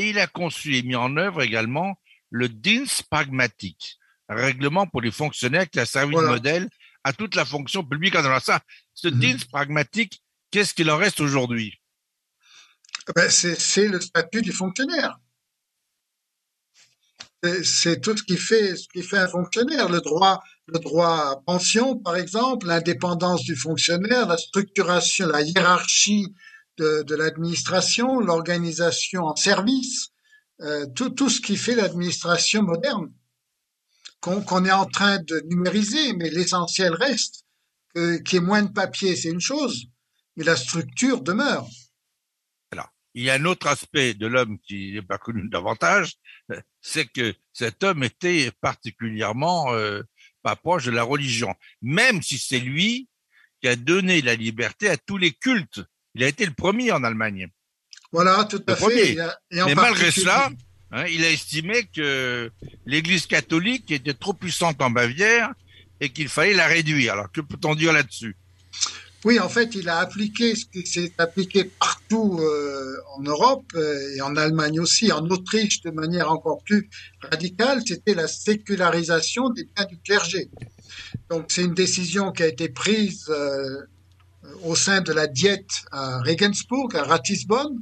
[0.00, 1.94] Et il a conçu et mis en œuvre également
[2.30, 3.98] le Dienst pragmatique,
[4.30, 6.70] un règlement pour les fonctionnaires qui a servi de modèle
[7.04, 8.14] à toute la fonction publique.
[8.14, 8.62] Alors ça,
[8.94, 9.18] ce mmh.
[9.18, 11.78] Dienst pragmatique, qu'est-ce qu'il en reste aujourd'hui?
[13.14, 15.18] Ben, C'est le statut du fonctionnaire.
[17.62, 21.36] C'est tout ce qui fait ce qui fait un fonctionnaire, le droit le droit à
[21.44, 26.32] pension par exemple, l'indépendance du fonctionnaire, la structuration, la hiérarchie
[26.80, 30.08] de, l'administration, l'organisation en service,
[30.60, 33.12] euh, tout, tout ce qui fait l'administration moderne
[34.20, 37.44] qu'on est en train de numériser, mais l'essentiel reste.
[37.94, 39.86] Qu'il y ait moins de papier, c'est une chose,
[40.36, 41.66] mais la structure demeure.
[42.70, 46.14] Alors, il y a un autre aspect de l'homme qui n'est pas connu davantage,
[46.80, 50.02] c'est que cet homme était particulièrement euh,
[50.42, 53.08] pas proche de la religion, même si c'est lui
[53.60, 55.82] qui a donné la liberté à tous les cultes.
[56.14, 57.48] Il a été le premier en Allemagne.
[58.12, 59.16] Voilà, tout à fait.
[59.52, 60.50] Mais malgré cela,
[60.90, 62.50] hein, il a estimé que
[62.86, 65.52] l'Église catholique était trop puissante en Bavière
[66.00, 67.12] et qu'il fallait la réduire.
[67.12, 68.36] Alors, que peut-on dire là-dessus?
[69.24, 74.16] Oui, en fait, il a appliqué ce qui s'est appliqué partout euh, en Europe euh,
[74.16, 76.88] et en Allemagne aussi, en Autriche de manière encore plus
[77.30, 80.48] radicale, c'était la sécularisation des biens du clergé.
[81.28, 83.82] Donc c'est une décision qui a été prise euh,
[84.62, 87.80] au sein de la diète à Regensburg, à Ratisbonne,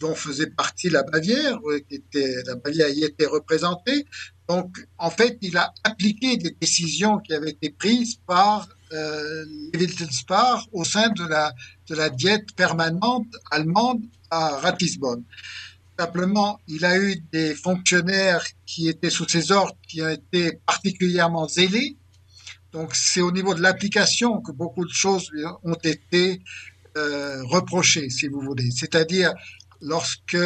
[0.00, 4.06] dont faisait partie la Bavière, qui était, la Bavière y était représentée.
[4.48, 9.44] Donc, en fait, il a appliqué des décisions qui avaient été prises par euh,
[10.72, 11.52] au sein de la,
[11.88, 15.24] de la diète permanente allemande à Ratisbonne.
[15.98, 21.46] Simplement, il a eu des fonctionnaires qui étaient sous ses ordres, qui ont été particulièrement
[21.48, 21.96] zélés.
[22.74, 25.30] Donc, c'est au niveau de l'application que beaucoup de choses
[25.62, 26.42] ont été
[26.96, 28.68] euh, reprochées, si vous voulez.
[28.72, 29.32] C'est-à-dire,
[29.80, 30.36] lorsque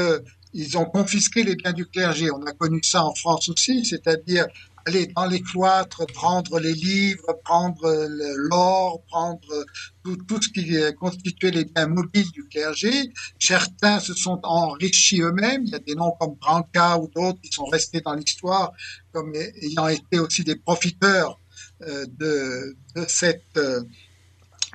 [0.53, 4.47] ils ont confisqué les biens du clergé, on a connu ça en France aussi, c'est-à-dire
[4.85, 7.91] aller dans les cloîtres, prendre les livres, prendre
[8.37, 9.65] l'or, prendre
[10.05, 13.11] tout, tout, ce qui constituait les biens mobiles du clergé.
[13.39, 15.63] Certains se sont enrichis eux-mêmes.
[15.65, 18.73] Il y a des noms comme Branca ou d'autres qui sont restés dans l'histoire
[19.13, 21.48] comme ayant été aussi des profiteurs euh,
[21.81, 23.83] de, de, cette, euh,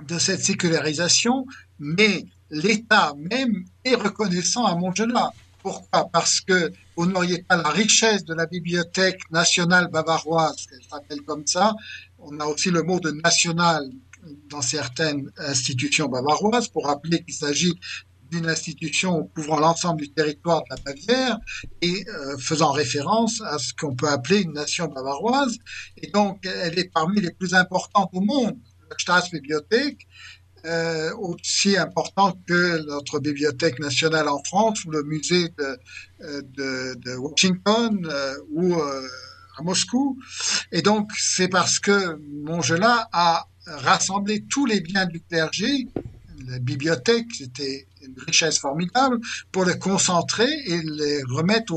[0.07, 1.45] de cette sécularisation.
[1.79, 5.31] Mais l'État même est reconnaissant à Montgelat.
[5.61, 6.09] Pourquoi?
[6.11, 11.47] Parce que vous n'auriez pas la richesse de la Bibliothèque nationale bavaroise, qu'elle s'appelle comme
[11.47, 11.73] ça.
[12.19, 13.89] On a aussi le mot de national
[14.49, 17.79] dans certaines institutions bavaroises pour rappeler qu'il s'agit
[18.34, 21.38] d'une institution couvrant l'ensemble du territoire de la Bavière
[21.82, 25.58] et euh, faisant référence à ce qu'on peut appeler une nation bavaroise.
[25.98, 28.58] Et donc, elle est parmi les plus importantes au monde.
[28.89, 30.08] La Staatsbibliothek
[30.65, 35.78] euh, aussi important que notre bibliothèque nationale en France ou le musée de,
[36.22, 40.17] euh, Washington euh, ou à Moscou.
[40.72, 45.89] Et donc, c'est parce que Montgelat a rassemblé tous les biens du clergé,
[46.48, 49.19] la bibliothèque, c'était une richesse formidable,
[49.52, 51.74] pour les concentrer et les remettre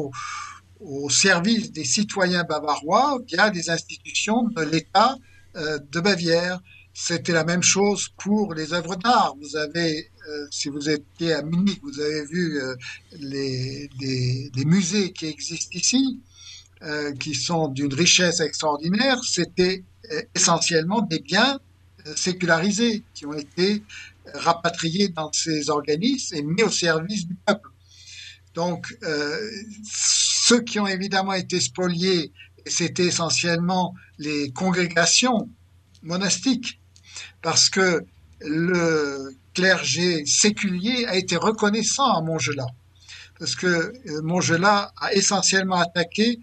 [0.80, 5.16] au, service des citoyens bavarois via des institutions de l'État
[5.54, 6.60] de Bavière.
[6.98, 9.34] C'était la même chose pour les œuvres d'art.
[9.38, 12.74] Vous avez, euh, si vous étiez à Munich, vous avez vu euh,
[13.20, 13.90] les,
[14.64, 16.22] musées qui existent ici,
[16.82, 19.22] euh, qui sont d'une richesse extraordinaire.
[19.22, 19.84] C'était
[20.34, 21.60] essentiellement des biens
[22.14, 23.82] sécularisés qui ont été
[24.36, 27.70] rapatriés dans ces organismes et mis au service du peuple.
[28.54, 28.96] Donc,
[29.84, 32.32] ceux qui ont évidemment été spoliés,
[32.66, 35.50] c'était essentiellement les congrégations
[36.02, 36.80] monastiques
[37.42, 38.04] parce que
[38.40, 42.66] le clergé séculier a été reconnaissant à Montgelat.
[43.38, 46.40] Parce que euh, Montgelat a essentiellement attaqué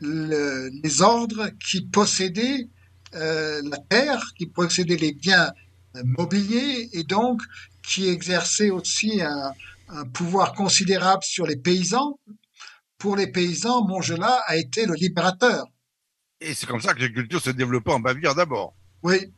[0.00, 2.68] les ordres qui possédaient
[3.14, 5.52] euh, la terre, qui possédaient les biens
[6.04, 7.42] mobiliers et donc
[7.82, 9.52] qui exerçaient aussi un,
[9.88, 12.18] un pouvoir considérable sur les paysans.
[12.98, 15.66] Pour les paysans, Montgelat a été le libérateur.
[16.40, 18.74] Et c'est comme ça que l'agriculture s'est développée en Bavière d'abord.
[19.02, 19.32] Oui,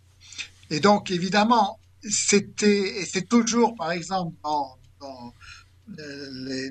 [0.70, 4.78] et donc, évidemment, c'était, et c'est toujours, par exemple, dans,
[5.98, 6.70] euh, les,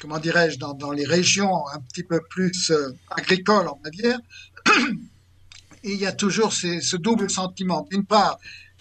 [0.00, 4.18] comment dirais-je, dans, les régions un petit peu plus euh, agricoles en Bavière,
[5.84, 7.86] il y a toujours ce double sentiment.
[7.90, 8.38] D'une part,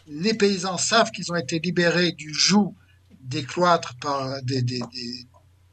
[0.07, 2.73] les paysans savent qu'ils ont été libérés du joug
[3.21, 4.63] des cloîtres par des,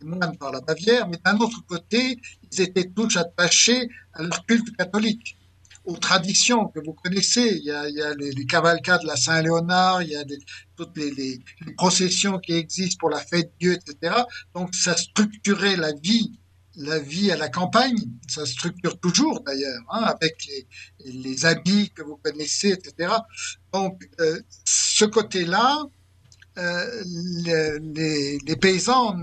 [0.03, 2.19] moines par la Bavière, mais d'un autre côté,
[2.53, 5.37] ils étaient tous attachés à leur culte catholique.
[5.87, 7.59] aux traditions que vous connaissez.
[7.59, 10.25] Il y a, les, les, cavalcades de la Saint-Léonard, il y a
[10.77, 11.41] toutes les, les,
[11.77, 14.23] processions qui existent pour la fête de Dieu, etc.
[14.55, 16.33] Donc ça structurait la vie,
[16.77, 17.97] la vie à la campagne.
[18.29, 20.67] Ça structure toujours d'ailleurs, hein, avec les,
[21.13, 23.13] les habits que vous connaissez, etc.
[23.73, 25.85] Donc euh, ce côté-là,
[26.57, 29.17] euh, les, les, paysans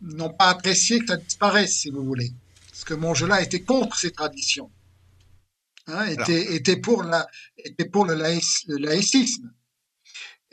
[0.00, 2.32] n'ont pas apprécié que ça disparaisse, si vous voulez.
[2.70, 4.70] Parce que Montgelat était contre ces traditions.
[5.86, 9.52] Hein, était, était, pour la, était pour le, le laïcisme.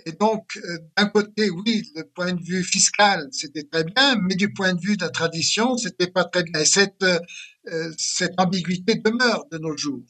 [0.06, 4.36] Et donc, euh, d'un côté, oui, le point de vue fiscal, c'était très bien, mais
[4.36, 6.62] du point de vue de la tradition, c'était pas très bien.
[6.62, 10.04] Et cette, euh, cette ambiguïté demeure de nos jours.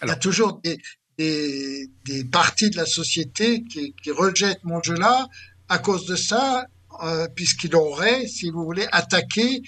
[0.00, 0.78] Alors, Il y a toujours des,
[1.18, 5.28] des, des parties de la société qui, qui rejettent Montgelat
[5.68, 6.66] à cause de ça,
[7.02, 9.62] euh, puisqu'il aurait, si vous voulez, attaqué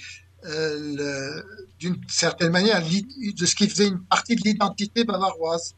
[0.44, 1.42] euh,
[1.78, 5.74] d'une certaine manière de ce qui faisait une partie de l'identité bavaroise.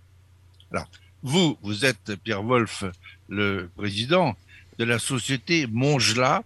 [0.73, 0.89] Alors,
[1.23, 2.85] vous, vous êtes Pierre Wolf,
[3.29, 4.37] le président
[4.79, 6.43] de la société Montgelat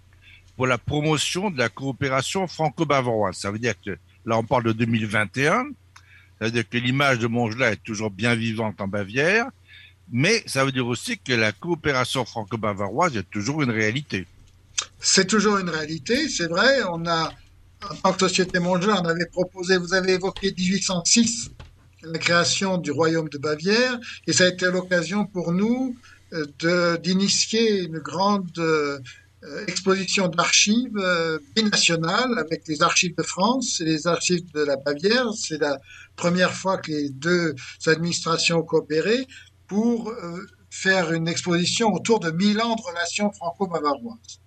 [0.56, 3.36] pour la promotion de la coopération franco-bavaroise.
[3.36, 5.68] Ça veut dire que là, on parle de 2021.
[6.38, 9.46] Ça veut dire que l'image de Montgelat est toujours bien vivante en Bavière.
[10.10, 14.26] Mais ça veut dire aussi que la coopération franco-bavaroise est toujours une réalité.
[15.00, 16.82] C'est toujours une réalité, c'est vrai.
[16.90, 17.32] On a,
[17.90, 21.50] en tant que Société Montgelat, on avait proposé, vous avez évoqué 1806,
[22.02, 25.96] la création du royaume de Bavière, et ça a été l'occasion pour nous
[27.02, 28.50] d'initier une grande
[29.44, 34.76] euh, exposition d'archives euh, binationales avec les archives de France et les archives de la
[34.76, 35.32] Bavière.
[35.32, 35.78] C'est la
[36.16, 37.54] première fois que les deux
[37.86, 39.28] administrations ont coopéré
[39.68, 44.40] pour euh, faire une exposition autour de mille ans de relations franco-bavaroises.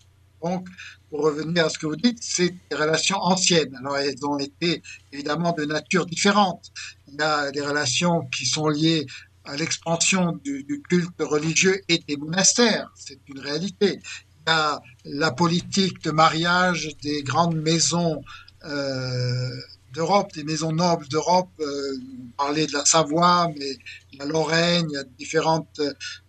[0.43, 0.67] Donc,
[1.09, 3.73] pour revenir à ce que vous dites, c'est des relations anciennes.
[3.77, 4.81] Alors, elles ont été
[5.13, 6.69] évidemment de nature différente.
[7.07, 9.05] Il y a des relations qui sont liées
[9.51, 12.89] à l'expansion du, culte religieux et des monastères.
[12.95, 13.99] C'est une réalité.
[14.47, 18.23] Il y a la politique de mariage des grandes maisons
[18.63, 19.49] euh,
[19.93, 21.49] d'Europe, des maisons nobles d'Europe.
[21.59, 21.97] Euh,
[22.39, 23.77] on de la Savoie, mais
[24.17, 25.81] la Lorraine, il y a différentes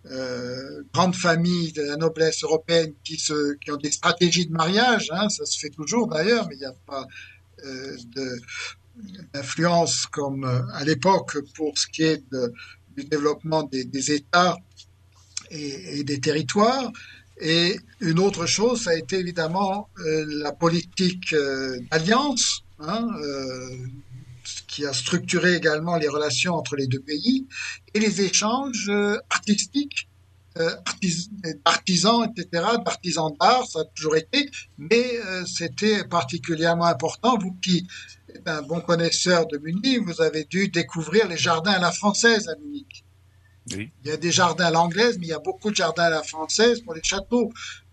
[0.05, 5.09] euh, grandes familles de la noblesse européenne qui, se, qui ont des stratégies de mariage.
[5.11, 7.07] Hein, ça se fait toujours d'ailleurs, mais il n'y a pas
[7.65, 7.97] euh,
[9.33, 12.53] d'influence comme à l'époque pour ce qui est de,
[12.97, 14.57] du développement des, États
[15.49, 16.91] et, des territoires.
[17.39, 23.69] Et une autre chose, ça a été évidemment euh, la politique euh, d'alliance, hein, euh,
[24.67, 27.47] qui a structuré également les relations entre les deux pays,
[27.93, 30.07] et les échanges euh, artistiques,
[30.85, 31.31] artis
[31.65, 37.39] d'artisans, etc., d'artisans d'art, ça a toujours été, mais c'était particulièrement important.
[37.39, 37.87] Vous qui
[38.45, 42.55] un bon connaisseur de Munich, vous avez dû découvrir les jardins à la française à
[42.55, 43.03] Munich.
[43.71, 43.91] Oui.
[44.03, 46.09] Il y a des jardins à l'anglaise, mais il y a beaucoup de jardins à
[46.09, 47.51] la française pour les châteaux.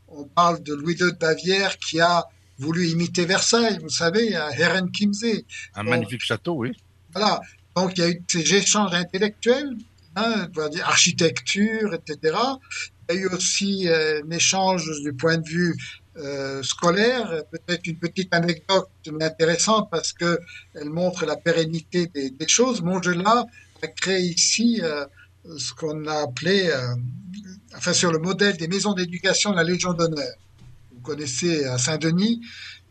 [0.08, 2.26] On parle de Louis II de Bavière qui a
[2.58, 5.44] voulu imiter Versailles, vous savez, à Herrenchiemsee.
[5.74, 6.72] Un Donc, magnifique château, oui.
[7.12, 7.40] Voilà.
[7.76, 9.76] Donc il y a eu ces échanges intellectuels,
[10.16, 12.36] hein, dire architecture, etc.
[13.08, 15.74] Il y a eu aussi euh, un échange du point de vue
[16.16, 17.44] euh, scolaire.
[17.50, 20.40] Peut-être une petite anecdote mais intéressante parce que
[20.74, 22.82] elle montre la pérennité des, des choses.
[22.82, 23.46] Montgelat
[23.82, 25.06] a créé ici euh,
[25.56, 26.94] ce qu'on a appelé, euh,
[27.76, 30.34] enfin sur le modèle des maisons d'éducation de la Légion d'honneur.
[30.92, 32.40] Vous connaissez à Saint-Denis,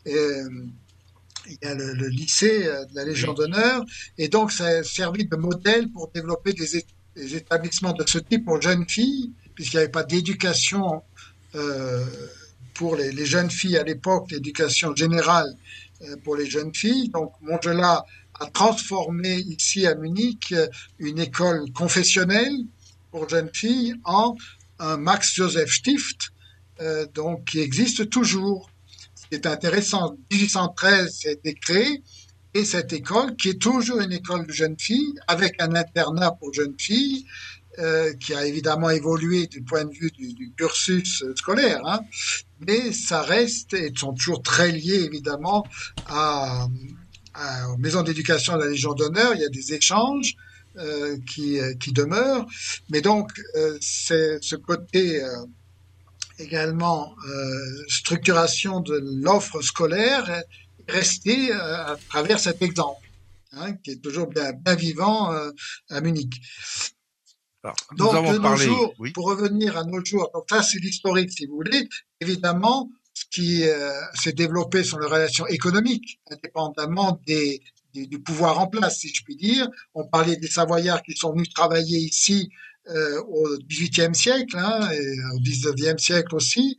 [0.05, 3.83] il y a le, le, lycée de la Légion d'honneur,
[4.17, 6.85] et donc ça a servi de modèle pour développer des,
[7.35, 11.03] établissements de ce type pour jeunes filles, puisqu'il n'y avait pas d'éducation
[11.55, 12.05] euh,
[12.79, 15.53] pour les, jeunes filles à l'époque, l'éducation générale
[16.01, 17.09] euh, pour les jeunes filles.
[17.09, 18.05] Donc Montgelat
[18.39, 20.55] a transformé ici à Munich
[20.97, 22.57] une école confessionnelle
[23.11, 24.33] pour jeunes filles en
[24.79, 26.29] un Max Joseph Stift,
[26.79, 28.69] euh, donc qui existe toujours.
[29.29, 30.15] C'est intéressant.
[30.31, 32.01] 1813, ça a été créé
[32.53, 36.53] et cette école, qui est toujours une école de jeunes filles, avec un internat pour
[36.53, 37.25] jeunes filles,
[37.77, 41.99] euh, qui a évidemment évolué du point de vue du, du cursus scolaire, hein,
[42.67, 45.65] mais ça reste et sont toujours très liés évidemment
[46.07, 46.67] à,
[47.69, 50.35] aux maisons d'éducation de la Légion d'honneur, il y a des échanges
[50.77, 52.45] euh, qui, qui, demeurent.
[52.89, 55.45] Mais donc, euh, ce côté euh,
[56.37, 57.15] également
[57.87, 63.05] structuration de l'offre scolaire est resté à travers cet exemple,
[63.51, 65.31] hein, qui est toujours bien vivant
[65.89, 66.39] à Munich.
[67.63, 69.11] Alors, donc, de nos parlé, jours, oui.
[69.11, 71.89] pour revenir à nos jours, donc ça c'est l'historique si vous voulez,
[72.21, 77.61] évidemment, ce qui euh, s'est développé sont les relations économiques, indépendamment des,
[77.93, 79.67] du pouvoir en place, si je puis dire.
[79.93, 82.49] On parlait des Savoyards qui sont venus travailler ici
[82.87, 86.77] euh, au XVIIIe siècle, hein, et au XIXe siècle aussi.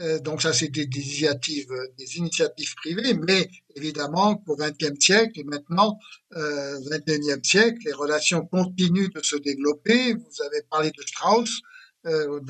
[0.00, 5.44] Euh, donc ça, c'était des initiatives, des initiatives privées, mais évidemment, au XXe siècle et
[5.44, 5.98] maintenant,
[6.34, 10.14] euh, XXIe siècle, les relations continuent de se développer.
[10.14, 11.60] Vous avez parlé de Strauss,
[12.06, 12.40] euh,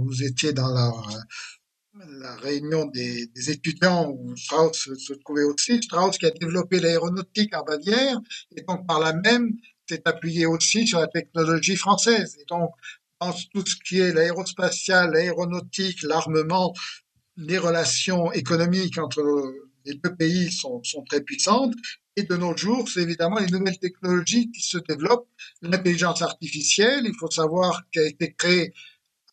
[0.00, 0.92] vous étiez dans la,
[2.36, 5.82] réunion des, étudiants où Strauss se trouvait aussi.
[5.82, 8.20] Strauss qui a développé l'aéronautique en Bavière
[8.56, 9.52] et donc par là même
[9.88, 12.36] s'est appuyé aussi sur la technologie française.
[13.52, 16.72] Tout ce qui est l'aérospatial, l'aéronautique, l'armement,
[17.36, 19.22] les relations économiques entre
[19.84, 21.74] les deux pays sont, sont très puissantes.
[22.16, 25.28] Et de nos jours, c'est évidemment les nouvelles technologies qui se développent.
[25.62, 28.72] L'intelligence artificielle, il faut savoir qu'a été créé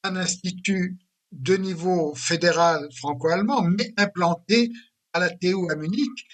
[0.04, 0.98] un institut
[1.32, 4.72] de niveau fédéral franco-allemand, mais implanté
[5.14, 6.28] à la TU à Munich,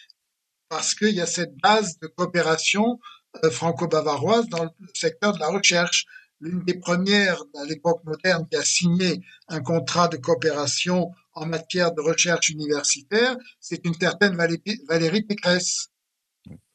[0.67, 2.99] parce qu'il y a cette base de coopération
[3.43, 6.05] euh, franco-bavaroise dans le secteur de la recherche.
[6.41, 11.93] L'une des premières à l'époque moderne qui a signé un contrat de coopération en matière
[11.93, 15.89] de recherche universitaire, c'est une certaine Valérie Pécresse.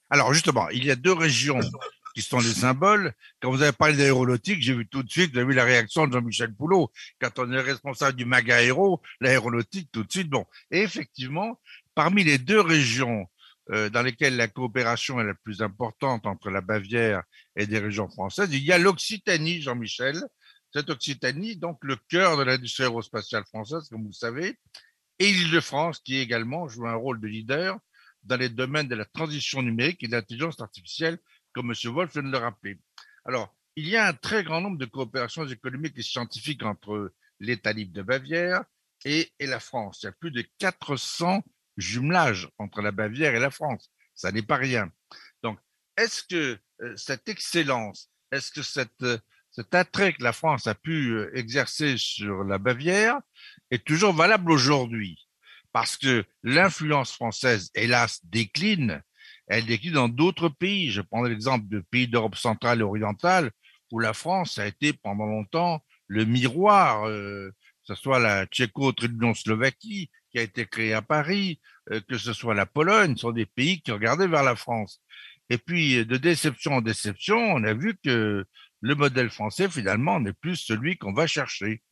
[0.09, 1.59] Alors justement, il y a deux régions
[2.15, 3.13] qui sont les symboles.
[3.43, 6.13] Quand vous avez parlé d'aéronautique, j'ai vu tout de suite, vous vu la réaction de
[6.13, 6.93] Jean-Michel Poulot.
[7.21, 10.47] Quand on est responsable du MAGA Aéro, l'aéronautique, tout de suite, bon.
[10.71, 11.61] Et effectivement,
[11.97, 13.27] parmi les deux régions
[13.69, 17.23] dans lesquelles la coopération est la plus importante entre la Bavière
[17.57, 20.23] et des régions françaises, il y a l'Occitanie, Jean-Michel.
[20.73, 24.59] Cette Occitanie, donc le cœur de l'industrie aérospatiale française, comme vous le savez,
[25.19, 27.79] et l'Île-de-France, qui également joue un rôle de leader
[28.25, 31.19] dans les domaines de la transition numérique et de l'intelligence artificielle,
[31.53, 31.93] comme M.
[31.93, 32.79] Wolf vient de le rappeler.
[33.25, 37.73] Alors, il y a un très grand nombre de coopérations économiques et scientifiques entre l'État
[37.73, 38.65] libre de Bavière
[39.05, 40.01] et, et la France.
[40.03, 41.43] Il y a plus de 400
[41.77, 43.91] jumelage entre la Bavière et la France.
[44.15, 44.91] Ça n'est pas rien.
[45.43, 45.59] Donc,
[45.97, 49.19] est-ce que euh, cette excellence, est-ce que cette, euh,
[49.51, 53.19] cet attrait que la France a pu euh, exercer sur la Bavière
[53.71, 55.29] est toujours valable aujourd'hui?
[55.73, 59.03] Parce que l'influence française, hélas, décline.
[59.47, 60.91] Elle décline dans d'autres pays.
[60.91, 63.51] Je prends l'exemple de pays d'Europe centrale et orientale
[63.93, 67.53] où la France a été pendant longtemps le miroir, que
[67.83, 71.59] ce soit la Tchéco-Slovaquie, qui a été créé à Paris,
[71.91, 75.01] euh, que ce soit la Pologne, sont des pays qui regardaient vers la France.
[75.49, 78.45] Et puis, de déception en déception, on a vu que
[78.83, 81.83] le modèle français, finalement, n'est plus celui qu'on va chercher.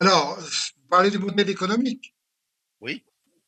[0.00, 2.12] Alors, vous parlez du modèle économique?
[2.80, 3.04] Oui.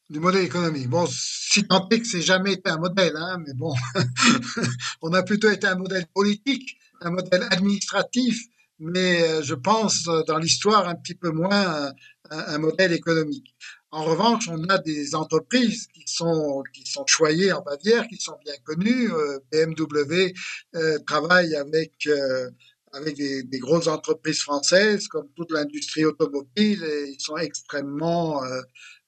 [0.09, 0.89] Du modèle économique.
[0.89, 3.75] Bon, si tant est que c'est jamais été un modèle, hein, mais bon,
[5.03, 8.39] on a plutôt été un modèle politique, un modèle administratif,
[8.79, 11.93] mais euh, je pense dans l'histoire un petit peu moins
[12.31, 13.55] un, modèle économique.
[13.91, 18.37] En revanche, on a des entreprises qui sont qui sont choyées en Bavière, qui sont
[18.45, 19.13] bien connues.
[19.13, 20.33] Euh, BMW
[20.75, 22.51] euh, travaille avec euh,
[22.93, 28.41] avec des, des, grosses entreprises françaises, comme toute l'industrie automobile, et ils sont extrêmement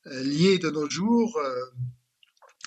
[0.06, 1.40] liés de nos jours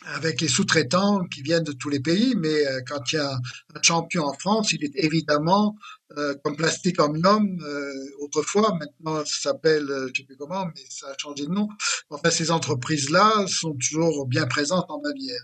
[0.05, 3.33] avec les sous-traitants qui viennent de tous les pays, mais euh, quand il y a
[3.33, 5.75] un champion en France, il est évidemment
[6.17, 10.81] euh, comme Plastic Omnium euh, autrefois, maintenant ça s'appelle, je ne sais plus comment, mais
[10.89, 11.67] ça a changé de nom.
[12.09, 15.41] Enfin, ces entreprises-là sont toujours bien présentes en Bavière.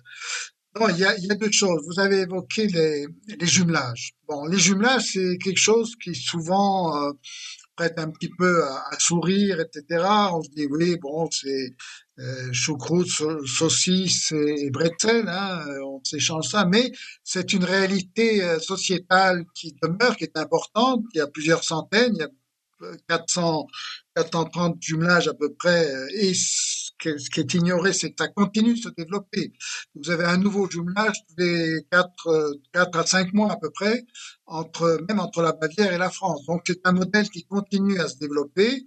[0.80, 1.82] Non, il y a, y deux choses.
[1.88, 4.14] Vous avez évoqué les, les jumelages.
[4.28, 7.14] Bon, les jumelages, c'est quelque chose qui souvent
[7.76, 10.04] prête un petit peu à, sourire, etc.
[10.32, 11.76] On se dit oui, bon, c'est
[12.20, 13.10] euh, choucroute,
[13.46, 16.92] saucisse et bretzel, hein, on s'échange ça, mais
[17.24, 21.04] c'est une réalité euh, sociétale qui demeure, qui est importante.
[21.14, 22.30] Il y a plusieurs centaines, il y a
[23.10, 23.68] 400,
[24.16, 26.08] 430 jumelages à peu près, euh,
[27.04, 29.54] ce qui est ignoré, c'est que ça continue de se développer.
[29.96, 34.06] Vous avez un nouveau jumelage tous les 4, 4 à 5 mois à peu près,
[34.46, 36.46] entre, même entre la Bavière et la France.
[36.46, 38.86] Donc c'est un modèle qui continue à se développer.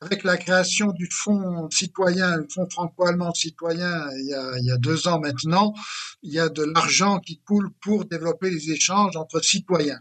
[0.00, 4.26] Avec la création du fonds citoyen, le fonds franco-allemand citoyen, il
[4.64, 5.74] y, a, deux ans maintenant,
[6.22, 10.00] il y a de l'argent qui coule pour développer les échanges entre citoyens.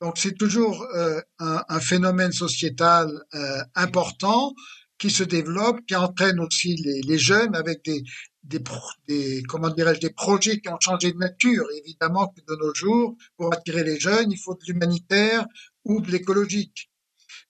[0.00, 4.52] Donc c'est toujours euh, un, un, phénomène sociétal euh, important
[4.98, 8.02] qui se développe, qui entraîne aussi les, jeunes avec des,
[8.44, 8.62] des,
[9.08, 11.66] des comment dirais-je des projets qui ont changé de nature.
[11.84, 15.46] Évidemment que de nos jours, pour attirer les jeunes, il faut de l'humanitaire
[15.84, 16.90] ou de l'écologique.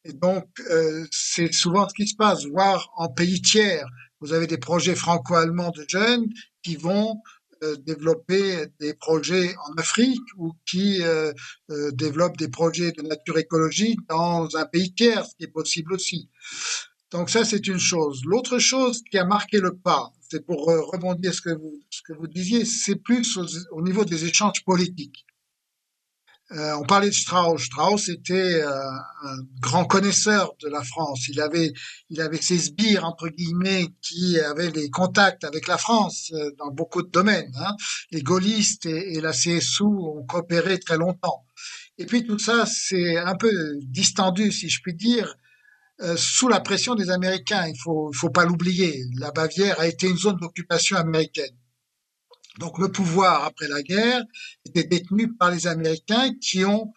[0.05, 3.87] Et donc euh, c'est souvent ce qui se passe, voire en pays tiers.
[4.21, 6.27] Vous avez des projets franco-allemands de jeunes
[6.63, 7.21] qui vont
[7.63, 11.33] euh, développer des projets en Afrique ou qui euh,
[11.71, 15.95] euh, développent des projets de nature écologique dans un pays tiers, ce qui est possible
[15.95, 16.29] aussi.
[17.13, 18.23] Donc ça, c'est une chose.
[18.25, 22.13] L'autre chose qui a marqué le pas, c'est pour rebondir ce que vous, ce que
[22.13, 23.39] vous disiez, c'est plus
[23.71, 25.25] au, niveau des échanges politiques.
[26.53, 27.65] Euh, on parlait de Strauss.
[27.65, 31.27] Strauss était euh, un grand connaisseur de la France.
[31.29, 31.73] Il avait,
[32.09, 36.71] il avait ses sbires entre guillemets qui avaient les contacts avec la France euh, dans
[36.71, 37.53] beaucoup de domaines.
[37.59, 37.75] Hein.
[38.13, 41.45] Les gaullistes et, et, la CSU ont coopéré très longtemps.
[41.99, 43.51] Et puis tout ça, c'est un peu
[43.83, 45.37] distendu, si je puis dire,
[46.17, 47.67] sous la pression des Américains.
[47.67, 49.05] Il faut, faut pas l'oublier.
[49.19, 51.57] La Bavière a été une zone d'occupation américaine.
[52.59, 54.23] Donc le pouvoir après la guerre
[54.65, 56.93] était détenu par les Américains qui ont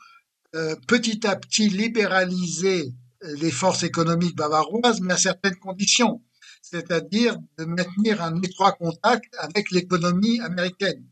[0.55, 6.23] euh, petit à petit libéralisé les forces économiques bavaroises, mais à certaines conditions,
[6.61, 11.05] c'est-à-dire de maintenir un étroit contact avec l'économie américaine.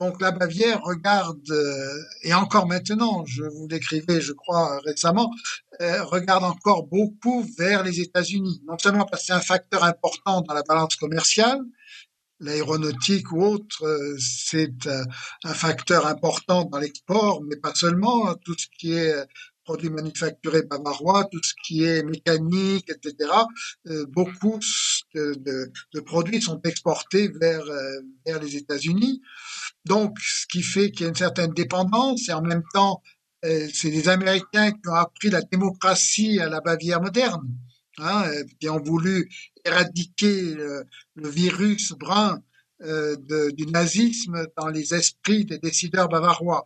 [0.00, 5.30] Donc la Bavière regarde, euh, et encore maintenant, je vous l'écrivais, je crois, récemment,
[5.80, 8.62] euh, regarde encore beaucoup vers les États-Unis.
[8.66, 11.60] Non seulement parce que c'est un facteur important dans la balance commerciale,
[12.40, 14.86] l'aéronautique ou autre, euh, c'est
[15.44, 19.14] un facteur important dans l'export, mais pas seulement, hein, tout ce qui est
[19.66, 23.30] produits manufacturés bavarois, tout ce qui est mécanique, etc.
[24.08, 24.58] beaucoup
[25.14, 27.64] de, produits sont exportés vers,
[28.24, 29.20] vers les États-Unis.
[29.84, 33.02] Donc, ce qui fait qu'il y a une certaine dépendance et en même temps,
[33.44, 37.46] euh, c'est les Américains qui ont appris la démocratie à la Bavière moderne,
[37.98, 39.30] hein, euh, qui ont voulu
[39.64, 40.84] éradiquer le,
[41.16, 42.42] virus brun
[42.82, 43.16] euh,
[43.52, 46.64] du nazisme dans les esprits des décideurs bavarois.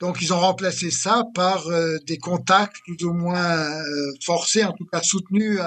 [0.00, 1.66] Donc, ils ont remplacé ça par
[2.06, 3.68] des contacts plus ou moins
[4.24, 5.60] forcés, en tout cas soutenus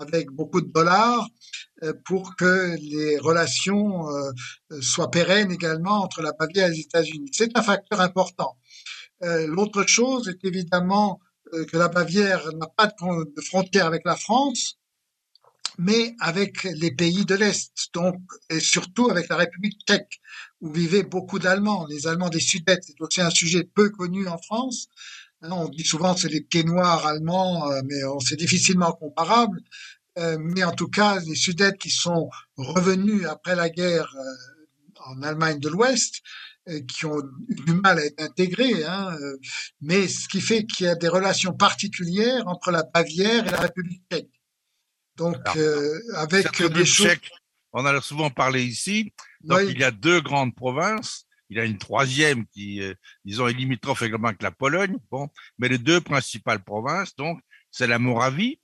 [0.00, 1.28] avec beaucoup de dollars
[1.82, 4.32] euh, pour que les relations euh,
[4.80, 7.30] soient pérennes également entre la Bavière et les États-Unis.
[7.32, 8.56] C'est un facteur important.
[9.22, 11.20] Euh, l'autre chose est évidemment
[11.70, 14.78] que la Bavière n'a pas de frontière avec la France,
[15.78, 18.16] mais avec les pays de l'Est, donc
[18.50, 20.20] et surtout avec la République tchèque,
[20.60, 21.86] où vivaient beaucoup d'Allemands.
[21.86, 24.88] Les Allemands des Sudètes, c'est aussi un sujet peu connu en France.
[25.42, 29.60] Hein, on dit souvent c'est les pieds noirs allemands, mais c'est difficilement comparable.
[30.18, 35.22] Euh, mais en tout cas, les Sudètes qui sont revenus après la guerre euh, en
[35.22, 36.22] Allemagne de l'Ouest,
[36.68, 39.16] euh, qui ont eu du mal à être intégrés, hein,
[39.80, 43.60] mais ce qui fait qu'il y a des relations particulières entre la Bavière et la
[43.60, 44.30] République tchèque.
[45.16, 45.36] Donc,
[46.14, 47.08] avec des choses...
[47.76, 49.12] on en a souvent parlé ici.
[49.42, 51.26] Donc, il y a deux grandes provinces.
[51.50, 52.80] Il y a une troisième qui,
[53.24, 54.96] disons, est limitrophe également avec la Pologne.
[55.10, 57.38] Bon, mais les deux principales provinces, donc,
[57.70, 58.58] c'est la Moravie,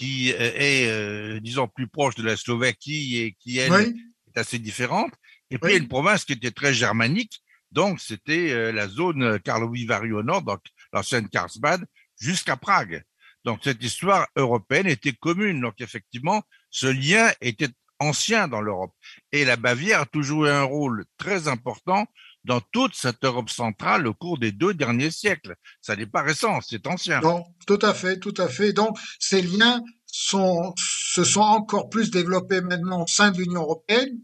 [0.00, 4.58] qui euh, est, euh, disons, plus proche de la Slovaquie et qui, elle, est assez
[4.58, 5.12] différente.
[5.50, 7.42] Et puis, il y a une province qui était très germanique.
[7.70, 10.60] Donc, c'était euh, la zone Karlovy Vary au nord, donc
[10.92, 11.84] l'ancienne Karlsbad,
[12.18, 13.02] jusqu'à Prague.
[13.44, 15.60] Donc, cette histoire européenne était commune.
[15.60, 17.68] Donc, effectivement, ce lien était
[18.00, 18.92] ancien dans l'Europe.
[19.30, 22.06] Et la Bavière a toujours eu un rôle très important
[22.44, 25.54] dans toute cette Europe centrale au cours des deux derniers siècles.
[25.80, 27.20] Ça n'est pas récent, c'est ancien.
[27.20, 28.72] Non, tout à fait, tout à fait.
[28.72, 34.18] Donc, ces liens se sont encore plus développés maintenant au sein de l'Union européenne,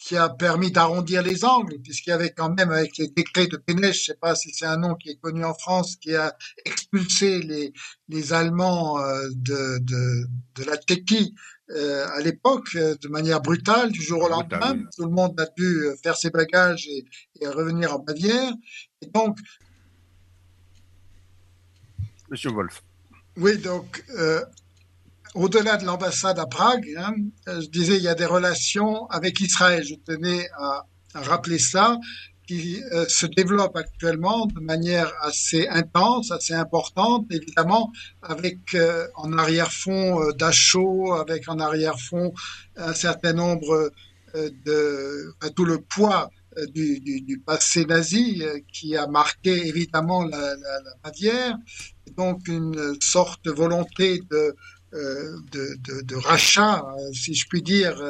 [0.00, 3.58] qui a permis d'arrondir les angles, puisqu'il y avait quand même, avec les décrets de
[3.58, 6.14] Pénèche, je ne sais pas si c'est un nom qui est connu en France, qui
[6.14, 6.34] a
[6.64, 7.74] expulsé les,
[8.08, 10.26] les Allemands euh, de, de,
[10.56, 11.34] de la Tchéquie
[11.70, 14.74] euh, à l'époque euh, de manière brutale, du jour au lendemain.
[14.96, 17.04] Tout le monde a dû faire ses bagages et,
[17.40, 18.52] et revenir en Bavière.
[19.02, 19.36] Et donc.
[22.30, 22.82] Monsieur Wolf.
[23.36, 24.44] Oui, donc, euh,
[25.34, 27.14] au-delà de l'ambassade à Prague, hein,
[27.46, 29.84] je disais, il y a des relations avec Israël.
[29.84, 31.98] Je tenais à, rappeler ça
[32.46, 39.36] qui euh, se développe actuellement de manière assez intense, assez importante, évidemment, avec euh, en
[39.36, 42.32] arrière-fond euh, avec en arrière-fond
[42.76, 43.90] un certain nombre
[44.34, 46.30] de tout le poids
[46.72, 51.56] du, passé nazi qui a marqué évidemment la, la, la Bavière,
[52.16, 54.54] donc une sorte de volonté de,
[54.92, 58.00] de, de, de rachat, si je puis dire,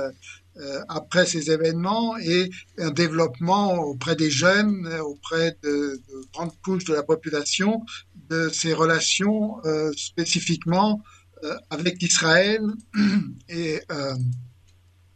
[0.56, 6.84] euh, après ces événements et un développement auprès des jeunes, auprès de, de grandes couches
[6.84, 7.82] de la population,
[8.28, 11.02] de ces relations euh, spécifiquement
[11.44, 12.60] euh, avec Israël
[13.48, 14.14] et euh,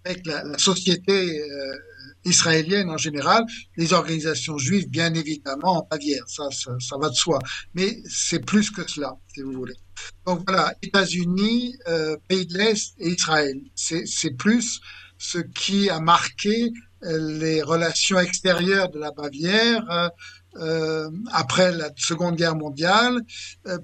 [0.05, 1.75] avec la, la société euh,
[2.25, 3.45] israélienne en général,
[3.77, 7.39] les organisations juives, bien évidemment, en Bavière, ça, ça, ça va de soi.
[7.75, 9.75] Mais c'est plus que cela, si vous voulez.
[10.27, 13.61] Donc voilà, États-Unis, euh, pays de l'Est et Israël.
[13.75, 14.81] C'est plus
[15.19, 16.73] ce qui a marqué
[17.05, 20.11] euh, les relations extérieures de la Bavière
[20.57, 23.21] euh, après la Seconde Guerre mondiale,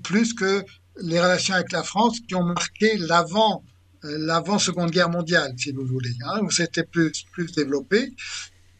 [0.03, 0.65] plus que
[1.03, 3.65] les relations avec la France qui ont marqué l'avant
[4.03, 8.15] l'avant Seconde Guerre mondiale, si vous voulez, hein, où c'était plus plus développé.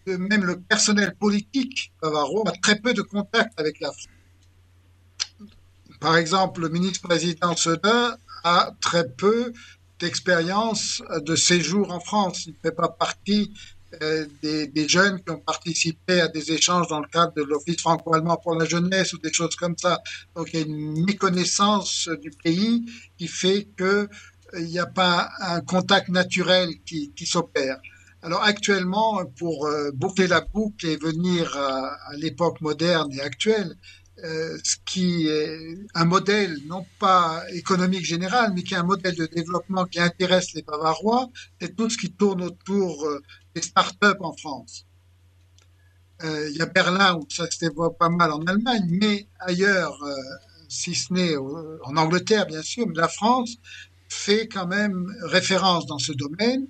[0.07, 4.09] Même le personnel politique bavarois a très peu de contact avec la France.
[6.01, 8.11] Par exemple, le ministre-président Söder
[8.43, 9.53] a très peu
[9.99, 12.47] d'expérience de séjour en France.
[12.47, 13.53] Il ne fait pas partie
[14.03, 18.37] euh, des, jeunes qui ont participé à des échanges dans le cadre de l'Office franco-allemand
[18.37, 20.01] pour la jeunesse ou des choses comme ça.
[20.37, 22.87] Donc il y a une méconnaissance du pays
[23.19, 24.09] qui fait que
[24.55, 27.81] euh, n'y a pas un contact naturel qui, s'opère.
[28.23, 33.75] Alors actuellement, pour euh, boucler la boucle et venir à l'époque moderne et actuelle,
[34.25, 39.15] euh, ce qui est un modèle non pas économique général, mais qui est un modèle
[39.15, 43.23] de développement qui intéresse les Bavarois, c'est tout ce qui tourne autour euh,
[43.55, 44.87] des start-up en France.
[46.25, 49.99] Euh, il y a Berlin où ça se développe pas mal en Allemagne, mais ailleurs,
[50.69, 53.57] si ce n'est en Angleterre bien sûr, mais la France
[54.09, 56.67] fait quand même référence dans ce domaine,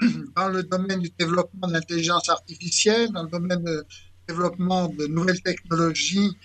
[0.36, 3.82] dans le domaine du développement de l'intelligence artificielle, dans le domaine du
[4.28, 6.36] développement de nouvelles technologies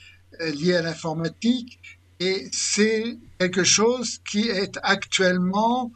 [0.49, 1.79] lié à l'informatique
[2.19, 5.91] et c'est quelque chose qui est actuellement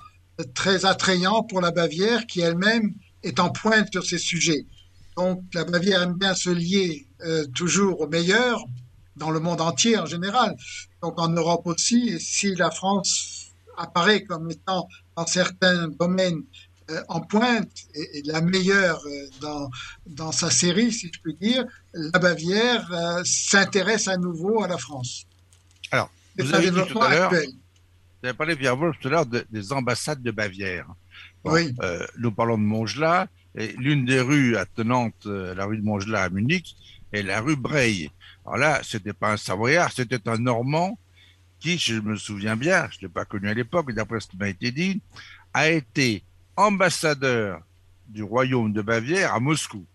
[0.53, 4.65] très attrayant pour la Bavière qui elle-même est en pointe sur ces sujets.
[5.17, 8.65] Donc la Bavière aime bien se lier euh, toujours au meilleur
[9.15, 10.55] dans le monde entier en général.
[11.01, 16.43] Donc en Europe aussi, et si la France apparaît comme étant dans certains domaines
[17.07, 19.69] en pointe et, la meilleure euh, dans,
[20.05, 24.77] dans sa série, si je puis dire, la Bavière euh, s'intéresse à nouveau à la
[24.77, 25.25] France.
[25.91, 27.35] Alors, vous avez, dit tout à vous
[28.23, 30.87] avez parlé, Pierre Wolf, tout à l'heure des ambassades de Bavière.
[31.43, 31.73] oui.
[32.17, 33.27] nous parlons de Montgelat,
[33.57, 36.75] et l'une des rues attenantes la rue de Montgelat à Munich
[37.13, 38.09] est la rue Breil.
[38.45, 40.97] Alors là, c'était pas un Savoyard, c'était un Normand
[41.59, 44.37] qui, je me souviens bien, je ne l'ai pas connu à l'époque, d'après ce qui
[44.37, 45.01] m'a été dit,
[45.53, 46.23] a été
[46.55, 47.61] ambassadeur
[48.07, 49.85] du royaume de Bavière à Moscou.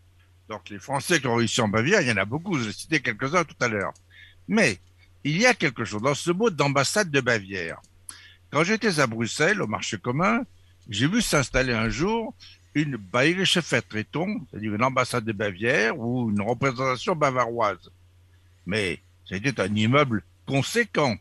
[0.48, 3.00] Donc les Français qui ont réussi en Bavière, il y en a beaucoup, je cité
[3.00, 3.92] quelques-uns tout à l'heure.
[4.48, 4.78] Mais
[5.24, 7.80] il y a quelque chose dans ce mot d'ambassade de Bavière.
[8.50, 10.44] Quand j'étais à Bruxelles, au marché commun,
[10.88, 12.34] j'ai vu s'installer un jour
[12.74, 17.90] une Bayerische Vertretung, c'est-à-dire une ambassade de Bavière ou une représentation bavaroise.
[18.66, 21.16] Mais c'était un immeuble conséquent.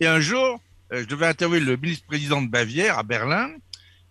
[0.00, 0.60] Et un jour,
[0.92, 3.50] euh, je devais interviewer le ministre-président de Bavière à Berlin,